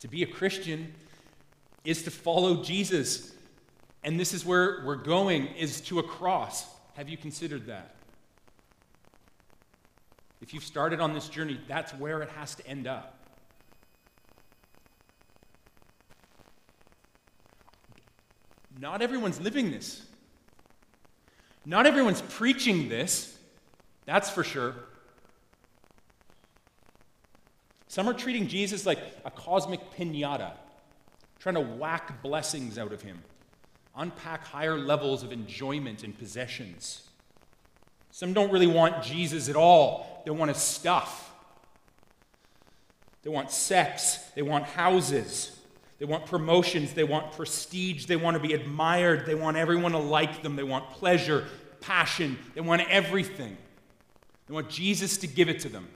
To 0.00 0.08
be 0.08 0.22
a 0.22 0.26
Christian 0.26 0.94
is 1.84 2.04
to 2.04 2.10
follow 2.10 2.62
Jesus. 2.62 3.32
And 4.04 4.18
this 4.18 4.32
is 4.32 4.44
where 4.44 4.82
we're 4.86 4.96
going, 4.96 5.48
is 5.48 5.80
to 5.82 5.98
a 5.98 6.02
cross. 6.02 6.64
Have 6.94 7.08
you 7.08 7.16
considered 7.16 7.66
that? 7.66 7.96
If 10.40 10.54
you've 10.54 10.64
started 10.64 11.00
on 11.00 11.12
this 11.12 11.28
journey, 11.28 11.60
that's 11.68 11.92
where 11.94 12.20
it 12.22 12.28
has 12.30 12.54
to 12.56 12.66
end 12.66 12.86
up. 12.86 13.18
Not 18.78 19.02
everyone's 19.02 19.40
living 19.40 19.70
this. 19.70 20.04
Not 21.64 21.86
everyone's 21.86 22.22
preaching 22.22 22.88
this, 22.88 23.38
that's 24.04 24.28
for 24.28 24.42
sure. 24.42 24.74
Some 27.86 28.08
are 28.08 28.14
treating 28.14 28.48
Jesus 28.48 28.86
like 28.86 28.98
a 29.24 29.30
cosmic 29.30 29.80
pinata, 29.92 30.52
trying 31.38 31.56
to 31.56 31.60
whack 31.60 32.22
blessings 32.22 32.78
out 32.78 32.92
of 32.92 33.02
him, 33.02 33.22
unpack 33.96 34.44
higher 34.44 34.78
levels 34.78 35.22
of 35.22 35.30
enjoyment 35.30 36.02
and 36.02 36.18
possessions. 36.18 37.02
Some 38.10 38.32
don't 38.32 38.50
really 38.50 38.66
want 38.66 39.02
Jesus 39.02 39.48
at 39.48 39.56
all, 39.56 40.22
they 40.24 40.30
want 40.30 40.50
his 40.50 40.58
stuff. 40.58 41.28
They 43.22 43.30
want 43.30 43.52
sex, 43.52 44.18
they 44.34 44.42
want 44.42 44.64
houses, 44.64 45.56
they 46.02 46.06
want 46.06 46.26
promotions. 46.26 46.94
They 46.94 47.04
want 47.04 47.30
prestige. 47.30 48.06
They 48.06 48.16
want 48.16 48.34
to 48.34 48.42
be 48.42 48.54
admired. 48.54 49.24
They 49.24 49.36
want 49.36 49.56
everyone 49.56 49.92
to 49.92 49.98
like 49.98 50.42
them. 50.42 50.56
They 50.56 50.64
want 50.64 50.90
pleasure, 50.90 51.46
passion. 51.80 52.36
They 52.56 52.60
want 52.60 52.82
everything. 52.90 53.56
They 54.48 54.54
want 54.54 54.68
Jesus 54.68 55.16
to 55.18 55.28
give 55.28 55.48
it 55.48 55.60
to 55.60 55.68
them. 55.68 55.88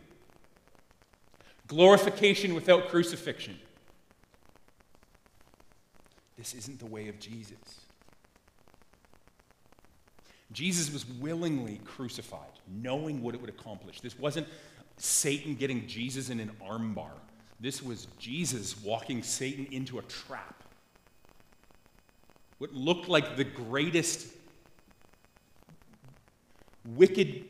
Glorification 1.66 2.54
without 2.54 2.86
crucifixion. 2.86 3.58
This 6.38 6.54
isn't 6.54 6.78
the 6.78 6.86
way 6.86 7.08
of 7.08 7.18
Jesus. 7.18 7.58
Jesus 10.52 10.92
was 10.92 11.04
willingly 11.04 11.80
crucified, 11.84 12.52
knowing 12.68 13.22
what 13.22 13.34
it 13.34 13.40
would 13.40 13.50
accomplish. 13.50 14.00
This 14.00 14.16
wasn't 14.16 14.46
Satan 14.98 15.56
getting 15.56 15.88
Jesus 15.88 16.30
in 16.30 16.38
an 16.38 16.52
armbar. 16.64 17.10
This 17.58 17.82
was 17.82 18.06
Jesus 18.18 18.80
walking 18.82 19.22
Satan 19.22 19.66
into 19.70 19.98
a 19.98 20.02
trap. 20.02 20.62
What 22.58 22.72
looked 22.72 23.08
like 23.08 23.36
the 23.36 23.44
greatest 23.44 24.28
wicked 26.94 27.44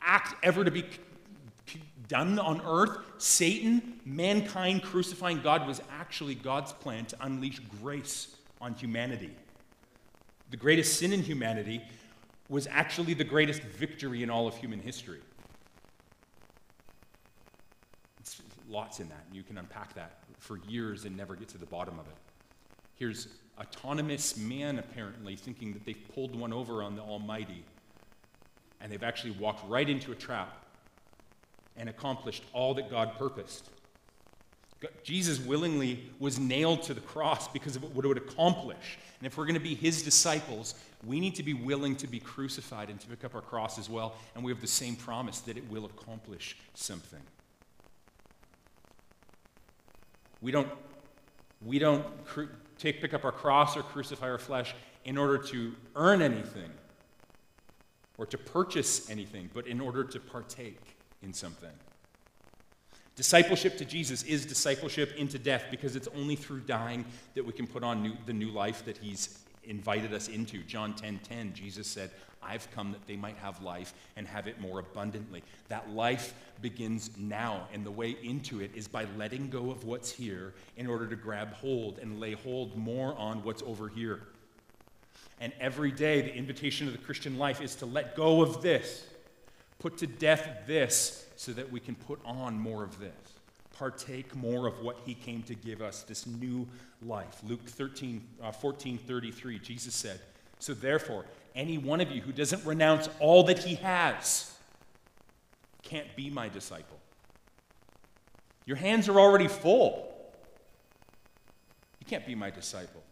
act 0.00 0.34
ever 0.44 0.64
to 0.64 0.70
be 0.70 0.84
done 2.08 2.38
on 2.38 2.60
earth, 2.64 2.98
Satan, 3.18 4.00
mankind 4.04 4.82
crucifying 4.82 5.40
God, 5.40 5.66
was 5.66 5.80
actually 5.90 6.34
God's 6.34 6.72
plan 6.72 7.06
to 7.06 7.16
unleash 7.20 7.60
grace 7.82 8.36
on 8.60 8.74
humanity. 8.74 9.30
The 10.50 10.56
greatest 10.56 10.98
sin 10.98 11.12
in 11.12 11.22
humanity 11.22 11.82
was 12.48 12.68
actually 12.68 13.14
the 13.14 13.24
greatest 13.24 13.62
victory 13.62 14.22
in 14.22 14.30
all 14.30 14.46
of 14.46 14.56
human 14.56 14.80
history. 14.80 15.20
Lots 18.68 19.00
in 19.00 19.08
that, 19.08 19.24
you 19.32 19.42
can 19.42 19.58
unpack 19.58 19.94
that 19.94 20.18
for 20.38 20.58
years 20.68 21.04
and 21.04 21.16
never 21.16 21.34
get 21.34 21.48
to 21.48 21.58
the 21.58 21.66
bottom 21.66 21.98
of 21.98 22.06
it. 22.06 22.16
Here's 22.96 23.28
autonomous 23.58 24.36
man 24.36 24.78
apparently 24.78 25.36
thinking 25.36 25.72
that 25.72 25.84
they've 25.84 26.08
pulled 26.14 26.34
one 26.34 26.52
over 26.52 26.82
on 26.82 26.96
the 26.96 27.02
Almighty, 27.02 27.64
and 28.80 28.90
they've 28.90 29.02
actually 29.02 29.32
walked 29.32 29.68
right 29.68 29.88
into 29.88 30.12
a 30.12 30.14
trap 30.14 30.64
and 31.76 31.88
accomplished 31.88 32.42
all 32.52 32.74
that 32.74 32.90
God 32.90 33.12
purposed. 33.18 33.70
Jesus 35.02 35.40
willingly 35.40 36.10
was 36.18 36.38
nailed 36.38 36.82
to 36.82 36.94
the 36.94 37.00
cross 37.00 37.48
because 37.48 37.76
of 37.76 37.94
what 37.94 38.04
it 38.04 38.08
would 38.08 38.18
accomplish. 38.18 38.98
And 39.18 39.26
if 39.26 39.38
we're 39.38 39.46
going 39.46 39.54
to 39.54 39.60
be 39.60 39.74
his 39.74 40.02
disciples, 40.02 40.74
we 41.04 41.18
need 41.18 41.34
to 41.36 41.42
be 41.42 41.54
willing 41.54 41.96
to 41.96 42.06
be 42.06 42.20
crucified 42.20 42.90
and 42.90 43.00
to 43.00 43.06
pick 43.06 43.24
up 43.24 43.34
our 43.34 43.40
cross 43.40 43.78
as 43.78 43.88
well. 43.88 44.16
And 44.34 44.44
we 44.44 44.52
have 44.52 44.60
the 44.60 44.66
same 44.66 44.94
promise 44.94 45.40
that 45.40 45.56
it 45.56 45.68
will 45.70 45.86
accomplish 45.86 46.58
something. 46.74 47.20
We 50.40 50.52
don't, 50.52 50.68
we 51.64 51.78
don't 51.78 52.24
cru- 52.24 52.48
take, 52.78 53.00
pick 53.00 53.14
up 53.14 53.24
our 53.24 53.32
cross 53.32 53.76
or 53.76 53.82
crucify 53.82 54.30
our 54.30 54.38
flesh 54.38 54.74
in 55.04 55.16
order 55.16 55.38
to 55.38 55.74
earn 55.94 56.22
anything 56.22 56.70
or 58.18 58.26
to 58.26 58.38
purchase 58.38 59.10
anything, 59.10 59.50
but 59.52 59.66
in 59.66 59.80
order 59.80 60.04
to 60.04 60.20
partake 60.20 60.96
in 61.22 61.32
something. 61.32 61.70
Discipleship 63.14 63.78
to 63.78 63.84
Jesus 63.84 64.22
is 64.24 64.44
discipleship 64.44 65.14
into 65.16 65.38
death 65.38 65.64
because 65.70 65.96
it's 65.96 66.08
only 66.14 66.36
through 66.36 66.60
dying 66.60 67.04
that 67.34 67.44
we 67.44 67.52
can 67.52 67.66
put 67.66 67.82
on 67.82 68.02
new, 68.02 68.12
the 68.26 68.32
new 68.32 68.50
life 68.50 68.84
that 68.84 68.98
he's 68.98 69.38
invited 69.64 70.12
us 70.12 70.28
into. 70.28 70.62
John 70.62 70.92
10:10, 70.92 70.98
10, 70.98 71.18
10, 71.22 71.54
Jesus 71.54 71.86
said, 71.86 72.10
I've 72.42 72.70
come 72.72 72.92
that 72.92 73.06
they 73.06 73.16
might 73.16 73.36
have 73.38 73.62
life 73.62 73.94
and 74.16 74.26
have 74.26 74.46
it 74.46 74.60
more 74.60 74.78
abundantly. 74.78 75.42
That 75.68 75.90
life 75.90 76.34
begins 76.62 77.10
now, 77.18 77.68
and 77.72 77.84
the 77.84 77.90
way 77.90 78.16
into 78.22 78.60
it 78.60 78.70
is 78.74 78.88
by 78.88 79.06
letting 79.16 79.50
go 79.50 79.70
of 79.70 79.84
what's 79.84 80.10
here 80.10 80.54
in 80.76 80.86
order 80.86 81.06
to 81.06 81.16
grab 81.16 81.52
hold 81.54 81.98
and 81.98 82.20
lay 82.20 82.32
hold 82.32 82.76
more 82.76 83.16
on 83.16 83.42
what's 83.42 83.62
over 83.62 83.88
here. 83.88 84.22
And 85.40 85.52
every 85.60 85.90
day, 85.90 86.22
the 86.22 86.34
invitation 86.34 86.86
of 86.86 86.92
the 86.92 86.98
Christian 86.98 87.36
life 87.36 87.60
is 87.60 87.74
to 87.76 87.86
let 87.86 88.16
go 88.16 88.42
of 88.42 88.62
this, 88.62 89.06
put 89.78 89.98
to 89.98 90.06
death 90.06 90.62
this, 90.66 91.26
so 91.36 91.52
that 91.52 91.70
we 91.70 91.80
can 91.80 91.94
put 91.94 92.18
on 92.24 92.58
more 92.58 92.82
of 92.82 92.98
this. 92.98 93.12
Partake 93.78 94.34
more 94.34 94.66
of 94.66 94.80
what 94.80 94.98
he 95.04 95.12
came 95.12 95.42
to 95.42 95.54
give 95.54 95.82
us, 95.82 96.02
this 96.02 96.26
new 96.26 96.66
life. 97.02 97.40
Luke 97.46 97.66
13, 97.66 98.26
uh, 98.42 98.50
14 98.50 98.96
33, 98.96 99.58
Jesus 99.58 99.94
said, 99.94 100.18
So 100.58 100.72
therefore, 100.72 101.26
any 101.56 101.78
one 101.78 102.00
of 102.00 102.10
you 102.10 102.20
who 102.20 102.32
doesn't 102.32 102.64
renounce 102.64 103.08
all 103.18 103.42
that 103.44 103.58
he 103.58 103.76
has 103.76 104.52
can't 105.82 106.14
be 106.16 106.30
my 106.30 106.48
disciple. 106.48 106.98
Your 108.66 108.76
hands 108.76 109.08
are 109.08 109.18
already 109.18 109.48
full. 109.48 110.12
You 112.00 112.06
can't 112.06 112.26
be 112.26 112.34
my 112.34 112.50
disciple. 112.50 113.02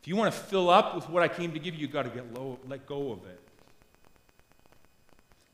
If 0.00 0.08
you 0.08 0.16
want 0.16 0.32
to 0.32 0.40
fill 0.40 0.70
up 0.70 0.94
with 0.94 1.08
what 1.08 1.22
I 1.22 1.28
came 1.28 1.52
to 1.52 1.58
give 1.58 1.74
you, 1.74 1.82
you've 1.82 1.92
got 1.92 2.04
to 2.04 2.10
get 2.10 2.32
low, 2.32 2.58
let 2.66 2.86
go 2.86 3.12
of 3.12 3.26
it. 3.26 3.40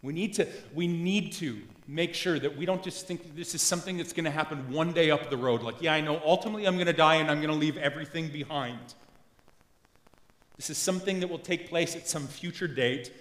We 0.03 0.13
need 0.13 0.35
to, 0.35 0.47
we 0.75 0.87
need 0.87 1.33
to 1.35 1.61
make 1.89 2.15
sure 2.15 2.39
that 2.39 2.57
we 2.57 2.67
don't 2.67 2.83
just 2.83 3.07
think 3.07 3.35
this 3.35 3.55
is 3.55 3.63
something 3.63 3.97
that's 3.97 4.13
going 4.13 4.25
to 4.25 4.31
happen 4.31 4.71
one 4.71 4.93
day 4.93 5.11
up 5.11 5.31
the 5.31 5.37
road. 5.37 5.63
Like, 5.63 5.81
yeah, 5.81 5.95
I 5.95 6.01
know 6.01 6.21
ultimately 6.25 6.67
I'm 6.67 6.75
going 6.75 6.87
to 6.87 6.93
die 6.93 7.17
and 7.17 7.31
I'm 7.31 7.39
going 7.39 7.53
to 7.53 7.59
leave 7.59 7.77
everything 7.79 8.29
behind. 8.29 8.95
This 10.57 10.71
is 10.71 10.79
something 10.79 11.21
that 11.21 11.29
will 11.29 11.39
take 11.39 11.69
place 11.69 11.95
at 11.95 12.09
some 12.09 12.27
future 12.27 12.69
date. 12.69 13.13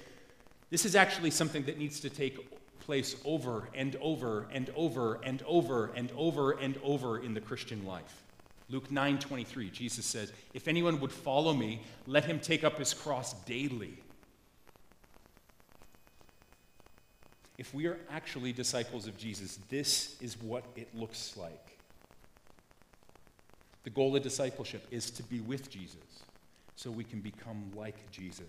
This 0.70 0.86
is 0.86 0.96
actually 0.96 1.32
something 1.32 1.64
that 1.64 1.78
needs 1.78 2.00
to 2.02 2.10
take 2.10 2.40
place 2.80 3.16
over 3.26 3.70
and 3.74 3.96
over 3.98 4.48
and 4.52 4.70
over 4.76 5.20
and 5.24 5.44
over 5.46 5.92
and 5.96 6.12
over 6.16 6.52
and 6.52 6.80
over 6.84 7.18
in 7.20 7.34
the 7.34 7.42
Christian 7.42 7.86
life. 7.86 8.24
Luke 8.70 8.90
9 8.90 9.20
23, 9.20 9.70
Jesus 9.70 10.06
says, 10.06 10.32
If 10.54 10.68
anyone 10.68 11.00
would 11.02 11.12
follow 11.12 11.54
me, 11.54 11.82
let 12.08 12.26
him 12.26 12.40
take 12.40 12.64
up 12.64 12.80
his 12.80 12.94
cross 12.94 13.34
daily. 13.44 14.00
If 17.58 17.74
we 17.74 17.86
are 17.86 17.98
actually 18.10 18.54
disciples 18.54 19.08
of 19.08 19.18
Jesus, 19.18 19.60
this 19.70 20.18
is 20.22 20.40
what 20.42 20.66
it 20.76 20.94
looks 20.96 21.38
like. 21.38 21.78
The 23.84 23.90
goal 23.92 24.16
of 24.16 24.24
discipleship 24.24 24.86
is 24.90 25.12
to 25.12 25.24
be 25.24 25.40
with 25.42 25.70
Jesus 25.70 26.24
so 26.76 26.92
we 26.92 27.04
can 27.04 27.22
become 27.22 27.72
like 27.76 28.10
Jesus 28.12 28.46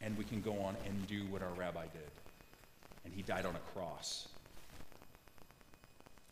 and 0.00 0.16
we 0.16 0.24
can 0.24 0.40
go 0.40 0.52
on 0.60 0.76
and 0.86 1.06
do 1.06 1.24
what 1.30 1.42
our 1.42 1.52
rabbi 1.54 1.86
did. 1.86 2.10
And 3.04 3.12
he 3.12 3.22
died 3.22 3.46
on 3.46 3.56
a 3.56 3.72
cross. 3.72 4.28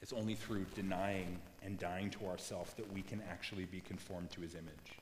It's 0.02 0.12
only 0.12 0.34
through 0.34 0.66
denying 0.74 1.38
and 1.64 1.78
dying 1.78 2.10
to 2.10 2.26
ourselves 2.26 2.74
that 2.74 2.92
we 2.92 3.02
can 3.02 3.22
actually 3.28 3.64
be 3.64 3.80
conformed 3.80 4.30
to 4.32 4.40
his 4.40 4.54
image. 4.54 5.00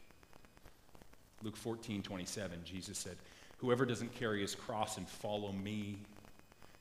Luke 1.43 1.57
14, 1.57 2.03
27, 2.03 2.61
Jesus 2.65 2.97
said, 2.97 3.17
Whoever 3.59 3.85
doesn't 3.85 4.15
carry 4.15 4.41
his 4.41 4.55
cross 4.55 4.97
and 4.97 5.09
follow 5.09 5.53
me 5.53 5.99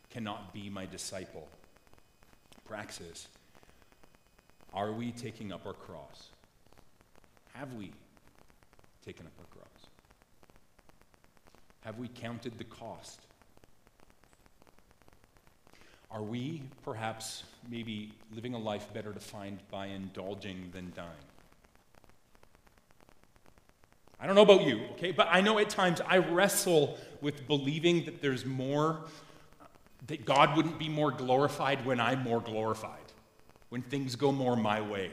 cannot 0.10 0.54
be 0.54 0.70
my 0.70 0.86
disciple. 0.86 1.50
Praxis. 2.66 3.28
Are 4.74 4.92
we 4.92 5.12
taking 5.12 5.52
up 5.52 5.66
our 5.66 5.74
cross? 5.74 6.30
Have 7.54 7.74
we 7.74 7.92
taken 9.06 9.26
up 9.26 9.34
our 9.40 9.46
cross? 9.46 9.88
Have 11.82 11.98
we 11.98 12.08
counted 12.08 12.58
the 12.58 12.64
cost? 12.64 13.20
Are 16.10 16.22
we 16.22 16.62
perhaps 16.84 17.44
maybe 17.70 18.14
living 18.34 18.54
a 18.54 18.60
life 18.60 18.94
better 18.94 19.12
defined 19.12 19.60
by 19.72 19.88
indulging 19.88 20.70
than 20.72 20.94
dying? 20.96 21.10
I 24.20 24.26
don't 24.28 24.36
know 24.36 24.44
about 24.44 24.64
you, 24.64 24.82
okay, 24.92 25.12
but 25.12 25.28
I 25.30 25.42
know 25.42 25.60
at 25.60 25.70
times 25.70 26.00
I 26.08 26.20
wrestle 26.20 26.98
with 27.20 27.46
believing 27.46 28.06
that 28.06 28.22
there's 28.22 28.46
more, 28.46 29.00
that 30.08 30.24
God 30.24 30.56
wouldn't 30.56 30.80
be 30.80 30.88
more 30.88 31.12
glorified 31.12 31.86
when 31.86 32.00
I'm 32.00 32.24
more 32.24 32.40
glorified, 32.40 33.12
when 33.70 33.82
things 33.82 34.16
go 34.16 34.32
more 34.32 34.56
my 34.56 34.80
way. 34.80 35.12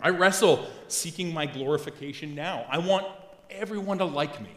I 0.00 0.10
wrestle 0.10 0.66
seeking 0.88 1.32
my 1.32 1.46
glorification 1.46 2.34
now. 2.34 2.66
I 2.68 2.78
want 2.78 3.06
everyone 3.50 3.98
to 3.98 4.04
like 4.04 4.40
me. 4.40 4.50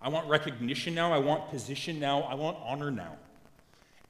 I 0.00 0.08
want 0.08 0.28
recognition 0.28 0.94
now. 0.94 1.12
I 1.12 1.18
want 1.18 1.50
position 1.50 1.98
now. 1.98 2.22
I 2.22 2.34
want 2.34 2.56
honor 2.62 2.90
now. 2.90 3.16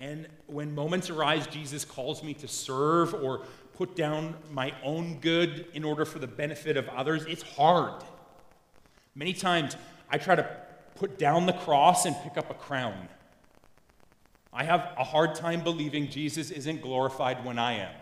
And 0.00 0.28
when 0.46 0.74
moments 0.74 1.10
arise, 1.10 1.46
Jesus 1.46 1.84
calls 1.84 2.22
me 2.22 2.34
to 2.34 2.48
serve 2.48 3.14
or 3.14 3.42
put 3.74 3.96
down 3.96 4.34
my 4.50 4.72
own 4.82 5.18
good 5.20 5.66
in 5.72 5.84
order 5.84 6.04
for 6.04 6.18
the 6.18 6.26
benefit 6.26 6.76
of 6.76 6.88
others. 6.88 7.24
It's 7.26 7.42
hard. 7.42 8.02
Many 9.14 9.32
times 9.32 9.76
I 10.10 10.18
try 10.18 10.36
to 10.36 10.48
put 10.94 11.18
down 11.18 11.46
the 11.46 11.52
cross 11.52 12.04
and 12.04 12.14
pick 12.22 12.36
up 12.36 12.50
a 12.50 12.54
crown. 12.54 13.08
I 14.52 14.64
have 14.64 14.92
a 14.96 15.04
hard 15.04 15.34
time 15.34 15.62
believing 15.62 16.08
Jesus 16.08 16.50
isn't 16.50 16.82
glorified 16.82 17.44
when 17.44 17.58
I 17.58 17.74
am. 17.74 17.94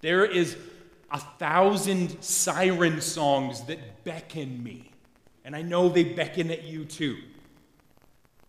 There 0.00 0.24
is 0.24 0.56
a 1.10 1.18
thousand 1.18 2.22
siren 2.22 3.00
songs 3.00 3.62
that 3.64 4.04
beckon 4.04 4.62
me. 4.62 4.90
And 5.44 5.56
I 5.56 5.62
know 5.62 5.88
they 5.88 6.04
beckon 6.04 6.50
at 6.50 6.64
you 6.64 6.84
too. 6.84 7.16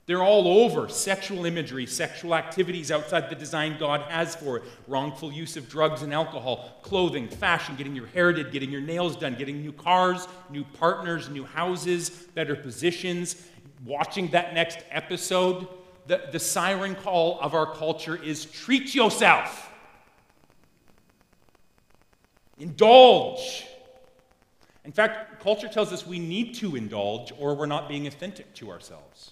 They're 0.07 0.21
all 0.21 0.65
over 0.65 0.89
sexual 0.89 1.45
imagery, 1.45 1.85
sexual 1.85 2.35
activities 2.35 2.91
outside 2.91 3.29
the 3.29 3.35
design 3.35 3.77
God 3.79 4.01
has 4.09 4.35
for 4.35 4.57
it, 4.57 4.63
wrongful 4.87 5.31
use 5.31 5.55
of 5.55 5.69
drugs 5.69 6.01
and 6.01 6.13
alcohol, 6.13 6.79
clothing, 6.81 7.27
fashion, 7.29 7.75
getting 7.75 7.95
your 7.95 8.07
hair 8.07 8.33
did, 8.33 8.51
getting 8.51 8.71
your 8.71 8.81
nails 8.81 9.15
done, 9.15 9.35
getting 9.35 9.61
new 9.61 9.71
cars, 9.71 10.27
new 10.49 10.63
partners, 10.63 11.29
new 11.29 11.45
houses, 11.45 12.09
better 12.09 12.55
positions, 12.55 13.47
watching 13.85 14.27
that 14.29 14.53
next 14.53 14.79
episode. 14.89 15.67
The, 16.07 16.23
the 16.31 16.39
siren 16.39 16.95
call 16.95 17.39
of 17.39 17.53
our 17.53 17.73
culture 17.73 18.21
is 18.21 18.45
treat 18.45 18.93
yourself. 18.93 19.70
Indulge. 22.61 23.65
In 24.85 24.91
fact, 24.91 25.41
culture 25.41 25.67
tells 25.67 25.91
us 25.91 26.05
we 26.05 26.19
need 26.19 26.53
to 26.55 26.75
indulge 26.75 27.33
or 27.39 27.55
we're 27.55 27.65
not 27.65 27.89
being 27.89 28.05
authentic 28.05 28.53
to 28.55 28.69
ourselves. 28.69 29.31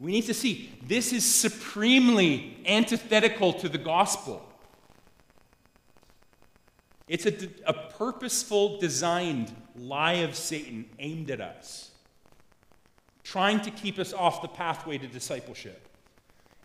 We 0.00 0.12
need 0.12 0.24
to 0.26 0.34
see 0.34 0.72
this 0.82 1.12
is 1.12 1.24
supremely 1.24 2.58
antithetical 2.64 3.52
to 3.54 3.68
the 3.68 3.76
gospel. 3.76 4.46
It's 7.06 7.26
a, 7.26 7.34
a 7.66 7.72
purposeful, 7.72 8.78
designed 8.78 9.54
lie 9.76 10.14
of 10.14 10.34
Satan 10.34 10.86
aimed 10.98 11.30
at 11.30 11.42
us, 11.42 11.90
trying 13.24 13.60
to 13.60 13.70
keep 13.70 13.98
us 13.98 14.14
off 14.14 14.40
the 14.40 14.48
pathway 14.48 14.96
to 14.96 15.06
discipleship, 15.06 15.86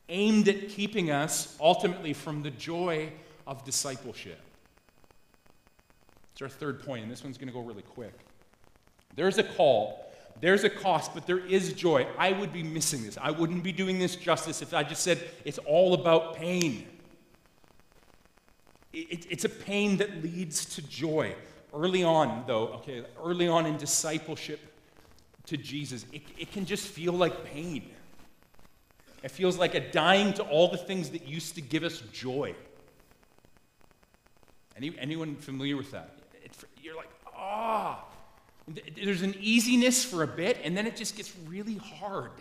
aimed 0.07 0.47
at 0.47 0.69
keeping 0.69 1.12
us 1.12 1.57
ultimately 1.60 2.13
from 2.13 2.41
the 2.41 2.51
joy 2.51 3.12
of 3.45 3.65
discipleship. 3.65 4.39
It's 6.41 6.54
our 6.54 6.60
third 6.60 6.84
point, 6.84 7.04
and 7.04 7.12
this 7.12 7.23
one's 7.23 7.38
going 7.38 7.49
to 7.49 7.54
go 7.54 7.60
really 7.60 7.84
quick. 7.84 8.13
There's 9.15 9.38
a 9.38 9.43
call, 9.43 10.12
there's 10.39 10.63
a 10.63 10.71
cost, 10.71 11.13
but 11.13 11.27
there 11.27 11.38
is 11.38 11.73
joy. 11.73 12.08
I 12.17 12.32
would 12.32 12.51
be 12.51 12.63
missing 12.63 13.04
this. 13.04 13.15
I 13.21 13.30
wouldn't 13.30 13.62
be 13.62 13.71
doing 13.71 13.99
this 13.99 14.15
justice 14.15 14.63
if 14.63 14.73
I 14.73 14.82
just 14.82 15.04
said 15.04 15.23
it's 15.45 15.60
all 15.60 15.93
about 15.93 16.38
pain. 16.38 16.88
It, 18.91 19.27
it's 19.30 19.45
a 19.45 19.49
pain 19.49 19.97
that 19.97 20.23
leads 20.23 20.65
to 20.77 20.82
joy. 20.82 21.36
Early 21.75 22.04
on, 22.04 22.43
though, 22.47 22.69
okay, 22.69 23.04
early 23.23 23.47
on 23.47 23.67
in 23.67 23.77
discipleship 23.77 24.62
to 25.45 25.58
Jesus, 25.58 26.08
it, 26.12 26.23
it 26.39 26.51
can 26.51 26.65
just 26.65 26.88
feel 26.88 27.13
like 27.13 27.45
pain. 27.45 27.91
It 29.21 29.30
feels 29.30 29.60
like 29.60 29.75
a 29.75 29.91
dying 29.91 30.34
to 30.34 30.43
all 30.43 30.69
the 30.69 30.77
things 30.77 31.12
that 31.12 31.27
used 31.27 31.54
to 31.54 31.62
give 31.62 31.84
us 31.84 32.01
joy. 32.12 32.56
Any, 34.75 34.97
anyone 34.97 35.36
familiar 35.36 35.77
with 35.77 35.91
that? 35.91 36.15
You're 36.81 36.95
like, 36.95 37.09
ah. 37.35 38.03
Oh. 38.03 38.07
There's 38.95 39.21
an 39.21 39.35
easiness 39.39 40.05
for 40.05 40.23
a 40.23 40.27
bit, 40.27 40.57
and 40.63 40.77
then 40.77 40.85
it 40.85 40.95
just 40.95 41.17
gets 41.17 41.33
really 41.47 41.77
hard. 41.77 42.31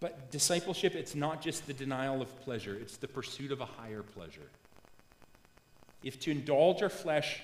But 0.00 0.30
discipleship, 0.30 0.94
it's 0.94 1.14
not 1.14 1.42
just 1.42 1.66
the 1.66 1.74
denial 1.74 2.22
of 2.22 2.40
pleasure, 2.40 2.74
it's 2.74 2.96
the 2.96 3.08
pursuit 3.08 3.52
of 3.52 3.60
a 3.60 3.66
higher 3.66 4.02
pleasure. 4.02 4.50
If 6.02 6.18
to 6.20 6.30
indulge 6.30 6.82
our 6.82 6.88
flesh 6.88 7.42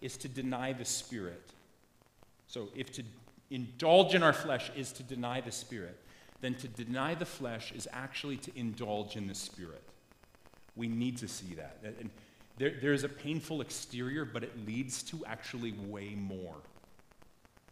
is 0.00 0.16
to 0.18 0.28
deny 0.28 0.72
the 0.72 0.84
spirit, 0.84 1.42
so 2.46 2.68
if 2.76 2.92
to 2.92 3.02
indulge 3.50 4.14
in 4.14 4.22
our 4.22 4.32
flesh 4.32 4.70
is 4.76 4.92
to 4.92 5.02
deny 5.02 5.40
the 5.40 5.50
spirit, 5.50 5.98
then 6.40 6.54
to 6.56 6.68
deny 6.68 7.14
the 7.14 7.24
flesh 7.24 7.72
is 7.72 7.88
actually 7.92 8.36
to 8.36 8.52
indulge 8.56 9.16
in 9.16 9.26
the 9.26 9.34
spirit. 9.34 9.82
We 10.76 10.88
need 10.88 11.16
to 11.18 11.28
see 11.28 11.54
that. 11.54 11.78
And 11.82 12.10
there, 12.58 12.74
there's 12.80 13.04
a 13.04 13.08
painful 13.08 13.60
exterior, 13.60 14.24
but 14.24 14.42
it 14.42 14.52
leads 14.66 15.02
to 15.04 15.24
actually 15.26 15.72
way 15.72 16.14
more. 16.14 16.56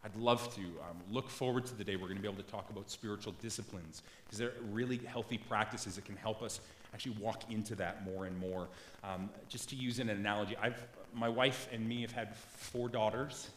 I'd 0.04 0.14
love 0.16 0.54
to 0.54 0.60
um, 0.60 0.98
look 1.10 1.30
forward 1.30 1.64
to 1.66 1.74
the 1.74 1.82
day 1.82 1.96
we're 1.96 2.08
going 2.08 2.16
to 2.16 2.22
be 2.22 2.28
able 2.28 2.42
to 2.42 2.50
talk 2.50 2.68
about 2.68 2.90
spiritual 2.90 3.34
disciplines 3.40 4.02
because 4.24 4.38
they're 4.38 4.52
really 4.70 4.98
healthy 4.98 5.38
practices 5.38 5.94
that 5.94 6.04
can 6.04 6.16
help 6.16 6.42
us 6.42 6.60
actually 6.92 7.16
walk 7.18 7.50
into 7.50 7.74
that 7.76 8.04
more 8.04 8.26
and 8.26 8.38
more. 8.38 8.68
Um, 9.02 9.30
just 9.48 9.70
to 9.70 9.76
use 9.76 9.98
an 10.00 10.10
analogy, 10.10 10.56
I've, 10.60 10.76
my 11.14 11.28
wife 11.28 11.68
and 11.72 11.88
me 11.88 12.02
have 12.02 12.12
had 12.12 12.36
four 12.36 12.90
daughters. 12.90 13.48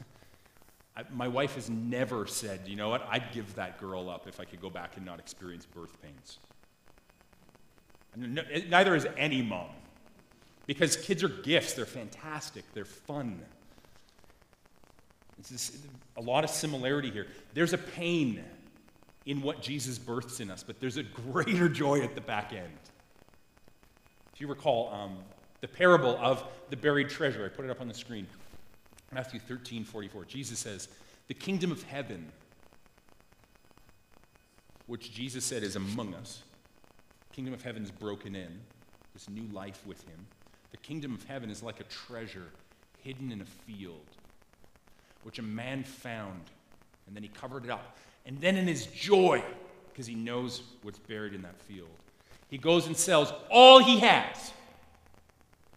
I, 0.95 1.03
my 1.13 1.27
wife 1.27 1.55
has 1.55 1.69
never 1.69 2.25
said, 2.25 2.61
you 2.65 2.77
know 2.77 2.87
what, 2.89 3.05
I'd 3.11 3.33
give 3.33 3.53
that 3.55 3.77
girl 3.77 4.09
up 4.09 4.25
if 4.25 4.39
I 4.39 4.45
could 4.45 4.61
go 4.61 4.69
back 4.69 4.95
and 4.95 5.05
not 5.05 5.19
experience 5.19 5.65
birth 5.65 6.01
pains. 6.01 6.37
Neither 8.15 8.95
is 8.95 9.07
any 9.17 9.41
mom. 9.41 9.69
Because 10.65 10.97
kids 10.97 11.23
are 11.23 11.29
gifts, 11.29 11.73
they're 11.73 11.85
fantastic, 11.85 12.63
they're 12.73 12.85
fun. 12.85 13.39
It's 15.39 15.77
a 16.17 16.21
lot 16.21 16.43
of 16.43 16.49
similarity 16.49 17.11
here. 17.11 17.27
There's 17.53 17.73
a 17.73 17.77
pain 17.77 18.43
in 19.25 19.41
what 19.41 19.61
Jesus 19.61 19.97
births 19.97 20.39
in 20.39 20.49
us, 20.49 20.63
but 20.63 20.79
there's 20.79 20.97
a 20.97 21.03
greater 21.03 21.69
joy 21.69 22.01
at 22.01 22.15
the 22.15 22.21
back 22.21 22.53
end. 22.53 22.79
If 24.33 24.41
you 24.41 24.47
recall 24.47 24.93
um, 24.93 25.17
the 25.61 25.67
parable 25.67 26.17
of 26.21 26.43
the 26.69 26.77
buried 26.77 27.09
treasure, 27.09 27.45
I 27.45 27.49
put 27.49 27.65
it 27.65 27.71
up 27.71 27.81
on 27.81 27.87
the 27.87 27.93
screen. 27.93 28.27
Matthew 29.13 29.39
13, 29.39 29.83
44. 29.83 30.25
Jesus 30.25 30.59
says, 30.59 30.89
The 31.27 31.33
kingdom 31.33 31.71
of 31.71 31.83
heaven, 31.83 32.31
which 34.85 35.13
Jesus 35.13 35.45
said 35.45 35.63
is 35.63 35.75
among 35.75 36.13
us, 36.13 36.43
kingdom 37.37 37.53
of 37.53 37.61
heaven 37.61 37.83
is 37.83 37.91
broken 37.91 38.35
in, 38.35 38.49
this 39.13 39.29
new 39.29 39.47
life 39.53 39.85
with 39.85 40.01
him. 40.07 40.25
The 40.71 40.77
kingdom 40.77 41.13
of 41.13 41.23
heaven 41.25 41.51
is 41.51 41.61
like 41.61 41.79
a 41.79 41.83
treasure 41.83 42.47
hidden 43.03 43.31
in 43.31 43.41
a 43.41 43.45
field, 43.45 44.07
which 45.21 45.37
a 45.37 45.43
man 45.43 45.83
found, 45.83 46.41
and 47.05 47.15
then 47.15 47.21
he 47.21 47.29
covered 47.29 47.65
it 47.65 47.69
up. 47.69 47.95
And 48.25 48.41
then 48.41 48.57
in 48.57 48.65
his 48.65 48.87
joy, 48.87 49.43
because 49.87 50.07
he 50.07 50.15
knows 50.15 50.63
what's 50.81 50.97
buried 50.97 51.35
in 51.35 51.43
that 51.43 51.61
field, 51.61 51.91
he 52.49 52.57
goes 52.57 52.87
and 52.87 52.97
sells 52.97 53.31
all 53.51 53.83
he 53.83 53.99
has 53.99 54.51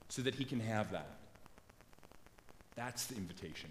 so 0.08 0.22
that 0.22 0.34
he 0.34 0.46
can 0.46 0.60
have 0.60 0.90
that. 0.92 1.10
That's 2.74 3.04
the 3.04 3.16
invitation. 3.16 3.68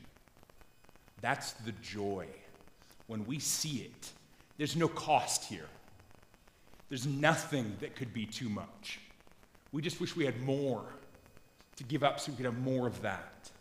That's 1.22 1.54
the 1.54 1.72
joy. 1.82 2.28
When 3.08 3.26
we 3.26 3.40
see 3.40 3.78
it, 3.80 4.12
there's 4.60 4.76
no 4.76 4.90
cost 4.90 5.46
here. 5.46 5.66
There's 6.90 7.06
nothing 7.06 7.78
that 7.80 7.96
could 7.96 8.14
be 8.14 8.26
too 8.26 8.50
much. 8.50 9.00
We 9.72 9.82
just 9.82 10.02
wish 10.02 10.16
we 10.16 10.26
had 10.26 10.42
more 10.42 10.84
to 11.76 11.84
give 11.84 12.04
up 12.04 12.20
so 12.20 12.32
we 12.32 12.38
could 12.38 12.46
have 12.46 12.60
more 12.60 12.88
of 12.88 13.02
that. 13.04 13.52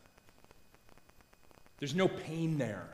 There's 1.79 1.95
no 1.95 2.09
pain 2.09 2.59
there 2.59 2.89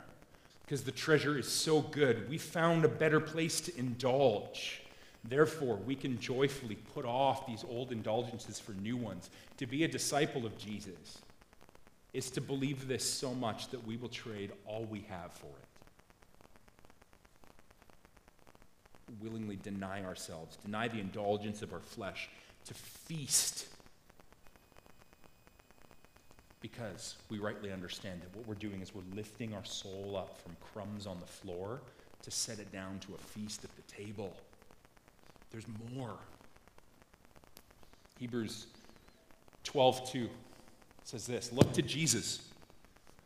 because 0.63 0.83
the 0.83 0.91
treasure 0.91 1.37
is 1.37 1.47
so 1.47 1.81
good. 1.81 2.29
We 2.29 2.37
found 2.37 2.85
a 2.85 2.89
better 2.89 3.19
place 3.19 3.61
to 3.61 3.77
indulge. 3.77 4.81
Therefore, 5.23 5.77
we 5.77 5.95
can 5.95 6.19
joyfully 6.19 6.75
put 6.93 7.05
off 7.05 7.47
these 7.47 7.63
old 7.67 7.91
indulgences 7.91 8.59
for 8.59 8.73
new 8.73 8.97
ones. 8.97 9.29
To 9.57 9.65
be 9.65 9.83
a 9.83 9.87
disciple 9.87 10.45
of 10.45 10.57
Jesus 10.57 11.19
is 12.13 12.29
to 12.31 12.41
believe 12.41 12.87
this 12.87 13.09
so 13.09 13.33
much 13.33 13.69
that 13.69 13.85
we 13.87 13.97
will 13.97 14.09
trade 14.09 14.51
all 14.65 14.85
we 14.85 15.05
have 15.09 15.33
for 15.33 15.47
it. 15.47 15.64
Willingly 19.21 19.57
deny 19.57 20.03
ourselves, 20.03 20.57
deny 20.63 20.87
the 20.87 20.99
indulgence 20.99 21.61
of 21.61 21.73
our 21.73 21.79
flesh, 21.79 22.29
to 22.65 22.73
feast 22.73 23.67
because 26.61 27.15
we 27.29 27.37
rightly 27.37 27.71
understand 27.71 28.21
that 28.21 28.35
what 28.35 28.47
we're 28.47 28.55
doing 28.55 28.81
is 28.81 28.93
we're 28.95 29.03
lifting 29.15 29.53
our 29.53 29.63
soul 29.63 30.15
up 30.17 30.41
from 30.41 30.55
crumbs 30.73 31.05
on 31.05 31.19
the 31.19 31.25
floor 31.27 31.79
to 32.23 32.31
set 32.31 32.57
it 32.57 32.71
down 32.71 32.97
to 32.99 33.13
a 33.13 33.17
feast 33.19 33.63
at 33.63 33.69
the 33.75 33.83
table. 33.83 34.35
There's 35.51 35.65
more. 35.93 36.15
Hebrews 38.19 38.65
12:2 39.63 40.27
says 41.03 41.27
this, 41.27 41.51
look 41.51 41.71
to 41.73 41.83
Jesus, 41.83 42.41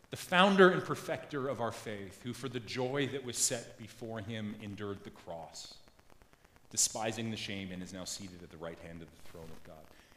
the 0.09 0.17
founder 0.17 0.69
and 0.69 0.83
perfecter 0.83 1.47
of 1.47 1.61
our 1.61 1.71
faith, 1.71 2.21
who 2.23 2.33
for 2.33 2.49
the 2.49 2.59
joy 2.61 3.07
that 3.11 3.23
was 3.23 3.37
set 3.37 3.77
before 3.77 4.19
him 4.19 4.55
endured 4.61 5.03
the 5.03 5.11
cross, 5.11 5.75
despising 6.71 7.29
the 7.29 7.37
shame 7.37 7.69
and 7.71 7.83
is 7.83 7.93
now 7.93 8.05
seated 8.05 8.41
at 8.41 8.49
the 8.49 8.57
right 8.57 8.79
hand 8.79 9.01
of 9.01 9.07
the 9.09 9.31
throne 9.31 9.49
of 9.51 9.63
God. 9.63 9.75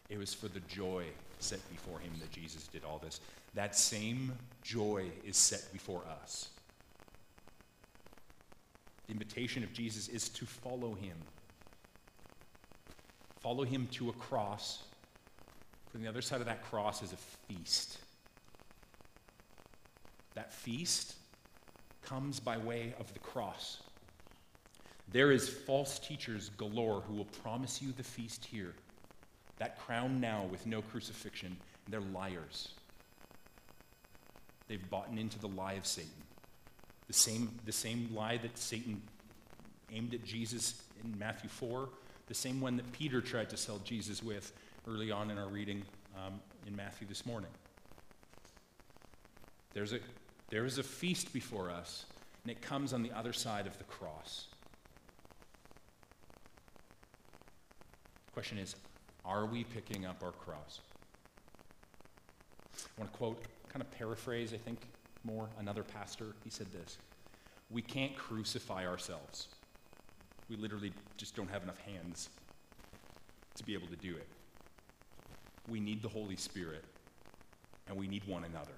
It 0.08 0.18
was 0.18 0.32
for 0.32 0.48
the 0.48 0.60
joy 0.60 1.04
set 1.40 1.60
before 1.70 1.98
him 1.98 2.12
that 2.20 2.30
Jesus 2.30 2.66
did 2.68 2.84
all 2.84 2.98
this. 2.98 3.20
That 3.54 3.76
same 3.76 4.32
joy 4.62 5.06
is 5.24 5.36
set 5.36 5.70
before 5.72 6.02
us. 6.22 6.48
The 9.06 9.12
invitation 9.12 9.62
of 9.62 9.72
Jesus 9.72 10.08
is 10.08 10.28
to 10.30 10.46
follow 10.46 10.94
him. 10.94 11.16
Follow 13.40 13.64
him 13.64 13.88
to 13.92 14.08
a 14.08 14.12
cross. 14.14 14.84
On 15.94 16.00
the 16.00 16.08
other 16.08 16.22
side 16.22 16.40
of 16.40 16.46
that 16.46 16.64
cross 16.64 17.02
is 17.02 17.12
a 17.12 17.16
feast. 17.52 17.98
That 20.34 20.52
feast 20.52 21.14
comes 22.02 22.40
by 22.40 22.58
way 22.58 22.94
of 22.98 23.12
the 23.12 23.18
cross. 23.20 23.82
There 25.10 25.30
is 25.30 25.48
false 25.48 25.98
teachers 25.98 26.50
galore 26.56 27.02
who 27.02 27.14
will 27.14 27.26
promise 27.26 27.82
you 27.82 27.92
the 27.92 28.02
feast 28.02 28.44
here 28.44 28.74
that 29.58 29.78
crown 29.78 30.20
now 30.20 30.44
with 30.50 30.66
no 30.66 30.82
crucifixion, 30.82 31.56
they're 31.88 32.00
liars. 32.00 32.70
They've 34.66 34.90
bought 34.90 35.08
into 35.14 35.38
the 35.38 35.48
lie 35.48 35.74
of 35.74 35.86
Satan. 35.86 36.10
The 37.06 37.12
same, 37.12 37.48
the 37.64 37.72
same 37.72 38.08
lie 38.12 38.38
that 38.38 38.56
Satan 38.58 39.00
aimed 39.92 40.14
at 40.14 40.24
Jesus 40.24 40.82
in 41.04 41.16
Matthew 41.18 41.48
4, 41.48 41.88
the 42.26 42.34
same 42.34 42.60
one 42.60 42.76
that 42.76 42.90
Peter 42.92 43.20
tried 43.20 43.50
to 43.50 43.56
sell 43.56 43.78
Jesus 43.84 44.22
with 44.22 44.52
early 44.88 45.10
on 45.12 45.30
in 45.30 45.38
our 45.38 45.48
reading 45.48 45.82
um, 46.16 46.40
in 46.66 46.74
Matthew 46.74 47.06
this 47.06 47.24
morning. 47.24 47.50
There's 49.74 49.92
a, 49.92 50.00
there 50.52 50.66
is 50.66 50.76
a 50.76 50.82
feast 50.82 51.32
before 51.32 51.70
us, 51.70 52.04
and 52.44 52.52
it 52.52 52.60
comes 52.60 52.92
on 52.92 53.02
the 53.02 53.10
other 53.12 53.32
side 53.32 53.66
of 53.66 53.78
the 53.78 53.84
cross. 53.84 54.48
The 58.26 58.32
question 58.32 58.58
is 58.58 58.76
are 59.24 59.46
we 59.46 59.64
picking 59.64 60.04
up 60.04 60.22
our 60.22 60.32
cross? 60.32 60.80
I 62.76 63.00
want 63.00 63.10
to 63.10 63.16
quote, 63.16 63.42
kind 63.70 63.80
of 63.80 63.90
paraphrase, 63.92 64.52
I 64.52 64.58
think, 64.58 64.80
more, 65.24 65.48
another 65.58 65.82
pastor. 65.82 66.34
He 66.44 66.50
said 66.50 66.70
this 66.70 66.98
We 67.70 67.80
can't 67.80 68.14
crucify 68.14 68.86
ourselves. 68.86 69.48
We 70.50 70.56
literally 70.56 70.92
just 71.16 71.34
don't 71.34 71.50
have 71.50 71.62
enough 71.62 71.78
hands 71.78 72.28
to 73.54 73.64
be 73.64 73.72
able 73.72 73.86
to 73.86 73.96
do 73.96 74.16
it. 74.16 74.28
We 75.66 75.80
need 75.80 76.02
the 76.02 76.10
Holy 76.10 76.36
Spirit, 76.36 76.84
and 77.88 77.96
we 77.96 78.06
need 78.06 78.24
one 78.26 78.44
another. 78.44 78.74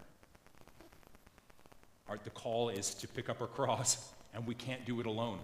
Our, 2.09 2.19
the 2.23 2.31
call 2.31 2.69
is 2.69 2.95
to 2.95 3.09
pick 3.09 3.29
up 3.29 3.41
our 3.41 3.47
cross, 3.47 4.13
and 4.35 4.47
we 4.47 4.55
can't 4.55 4.85
do 4.85 5.01
it 5.01 5.07
alone. 5.07 5.39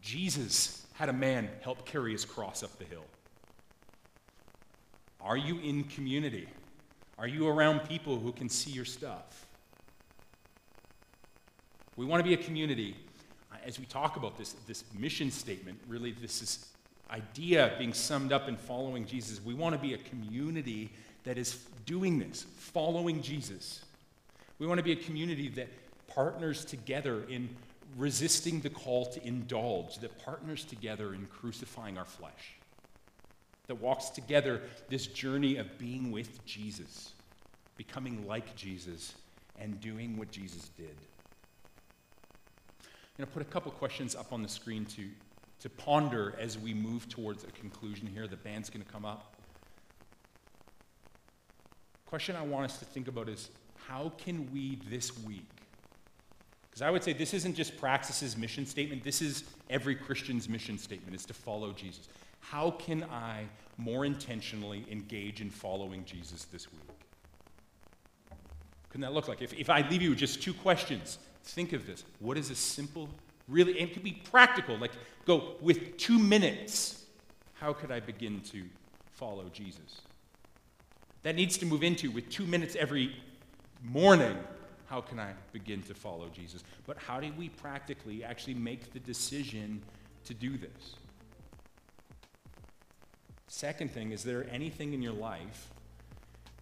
Jesus 0.00 0.86
had 0.94 1.08
a 1.08 1.12
man 1.12 1.48
help 1.62 1.86
carry 1.86 2.12
his 2.12 2.24
cross 2.24 2.62
up 2.62 2.78
the 2.78 2.84
hill. 2.84 3.04
Are 5.20 5.36
you 5.36 5.58
in 5.60 5.84
community? 5.84 6.48
Are 7.18 7.26
you 7.26 7.48
around 7.48 7.80
people 7.88 8.18
who 8.18 8.32
can 8.32 8.48
see 8.48 8.70
your 8.70 8.84
stuff? 8.84 9.46
We 11.96 12.04
want 12.04 12.22
to 12.22 12.28
be 12.28 12.34
a 12.34 12.42
community. 12.44 12.96
Uh, 13.52 13.56
as 13.64 13.78
we 13.78 13.86
talk 13.86 14.16
about 14.16 14.36
this, 14.36 14.54
this 14.66 14.84
mission 14.98 15.30
statement, 15.30 15.78
really, 15.88 16.12
this 16.12 16.42
is 16.42 16.66
idea 17.10 17.72
being 17.78 17.94
summed 17.94 18.32
up 18.32 18.48
in 18.48 18.56
following 18.56 19.06
Jesus. 19.06 19.40
We 19.42 19.54
want 19.54 19.74
to 19.74 19.80
be 19.80 19.94
a 19.94 19.98
community 19.98 20.90
that 21.22 21.38
is 21.38 21.56
doing 21.86 22.18
this, 22.18 22.44
following 22.56 23.22
Jesus. 23.22 23.84
We 24.58 24.66
want 24.66 24.78
to 24.78 24.84
be 24.84 24.92
a 24.92 24.96
community 24.96 25.48
that 25.50 25.68
partners 26.06 26.64
together 26.64 27.24
in 27.28 27.48
resisting 27.96 28.60
the 28.60 28.70
call 28.70 29.06
to 29.06 29.26
indulge, 29.26 29.98
that 29.98 30.24
partners 30.24 30.64
together 30.64 31.14
in 31.14 31.26
crucifying 31.26 31.98
our 31.98 32.04
flesh 32.04 32.56
that 33.66 33.76
walks 33.76 34.10
together 34.10 34.60
this 34.88 35.06
journey 35.06 35.56
of 35.56 35.78
being 35.78 36.10
with 36.10 36.44
Jesus, 36.44 37.12
becoming 37.76 38.26
like 38.26 38.54
Jesus, 38.54 39.14
and 39.58 39.80
doing 39.80 40.16
what 40.16 40.30
Jesus 40.30 40.68
did. 40.76 40.96
I'm 42.82 43.18
going 43.18 43.28
to 43.28 43.32
put 43.32 43.42
a 43.42 43.46
couple 43.46 43.70
questions 43.72 44.14
up 44.14 44.32
on 44.32 44.42
the 44.42 44.48
screen 44.48 44.84
to, 44.86 45.08
to 45.60 45.70
ponder 45.70 46.34
as 46.38 46.58
we 46.58 46.74
move 46.74 47.08
towards 47.08 47.44
a 47.44 47.50
conclusion 47.52 48.08
here. 48.08 48.26
The 48.26 48.36
band's 48.36 48.68
going 48.68 48.84
to 48.84 48.92
come 48.92 49.04
up. 49.04 49.36
Question 52.06 52.36
I 52.36 52.42
want 52.42 52.64
us 52.64 52.78
to 52.78 52.84
think 52.84 53.08
about 53.08 53.28
is 53.28 53.50
how 53.88 54.12
can 54.18 54.50
we 54.52 54.78
this 54.88 55.18
week? 55.24 55.48
Because 56.70 56.82
I 56.82 56.90
would 56.90 57.04
say 57.04 57.12
this 57.12 57.34
isn't 57.34 57.54
just 57.54 57.76
Praxis's 57.76 58.36
mission 58.36 58.66
statement, 58.66 59.04
this 59.04 59.22
is 59.22 59.44
every 59.70 59.94
Christian's 59.94 60.48
mission 60.48 60.76
statement, 60.78 61.14
is 61.14 61.24
to 61.26 61.34
follow 61.34 61.72
Jesus. 61.72 62.08
How 62.40 62.72
can 62.72 63.04
I 63.04 63.44
more 63.76 64.04
intentionally 64.04 64.84
engage 64.90 65.40
in 65.40 65.50
following 65.50 66.04
Jesus 66.04 66.44
this 66.46 66.70
week? 66.72 66.80
Couldn't 68.90 69.02
that 69.02 69.12
look 69.12 69.28
like? 69.28 69.42
If, 69.42 69.52
if 69.54 69.70
I 69.70 69.88
leave 69.88 70.02
you 70.02 70.10
with 70.10 70.18
just 70.18 70.42
two 70.42 70.54
questions, 70.54 71.18
think 71.44 71.72
of 71.72 71.86
this. 71.86 72.04
What 72.20 72.38
is 72.38 72.50
a 72.50 72.54
simple, 72.54 73.08
really, 73.48 73.78
and 73.78 73.88
it 73.88 73.92
could 73.92 74.04
be 74.04 74.20
practical, 74.30 74.76
like 74.78 74.92
go 75.26 75.54
with 75.60 75.96
two 75.96 76.18
minutes, 76.18 77.04
how 77.54 77.72
could 77.72 77.90
I 77.90 78.00
begin 78.00 78.40
to 78.52 78.64
follow 79.12 79.48
Jesus? 79.52 80.00
That 81.22 81.34
needs 81.34 81.56
to 81.58 81.66
move 81.66 81.82
into 81.82 82.10
with 82.10 82.28
two 82.30 82.46
minutes 82.46 82.76
every 82.76 83.16
morning. 83.84 84.36
How 84.86 85.00
can 85.00 85.18
I 85.18 85.32
begin 85.52 85.82
to 85.82 85.94
follow 85.94 86.28
Jesus? 86.28 86.62
But 86.86 86.98
how 86.98 87.20
do 87.20 87.32
we 87.36 87.48
practically 87.48 88.24
actually 88.24 88.54
make 88.54 88.92
the 88.92 89.00
decision 89.00 89.82
to 90.24 90.34
do 90.34 90.56
this? 90.56 90.96
Second 93.48 93.90
thing, 93.90 94.12
is 94.12 94.24
there 94.24 94.46
anything 94.50 94.94
in 94.94 95.02
your 95.02 95.12
life 95.12 95.70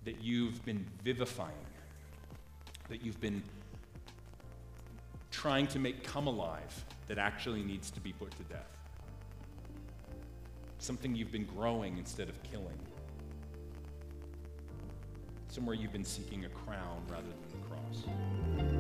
that 0.05 0.23
you've 0.23 0.64
been 0.64 0.85
vivifying, 1.03 1.53
that 2.89 3.05
you've 3.05 3.20
been 3.20 3.43
trying 5.31 5.66
to 5.68 5.79
make 5.79 6.05
come 6.05 6.27
alive 6.27 6.85
that 7.09 7.18
actually 7.18 7.62
needs 7.62 7.91
to 7.93 8.01
be 8.01 8.12
put 8.12 8.31
to 8.33 8.43
death? 8.45 8.68
Something 10.79 11.14
you've 11.14 11.33
been 11.33 11.47
growing 11.47 11.97
instead 11.99 12.29
of 12.29 12.43
killing. 12.43 12.79
Somewhere 15.53 15.76
you've 15.76 15.92
been 15.92 16.03
seeking 16.03 16.46
a 16.46 16.48
crown 16.48 17.03
rather 17.11 17.28
than 17.28 17.50
the 17.50 17.66
cross. 17.68 18.72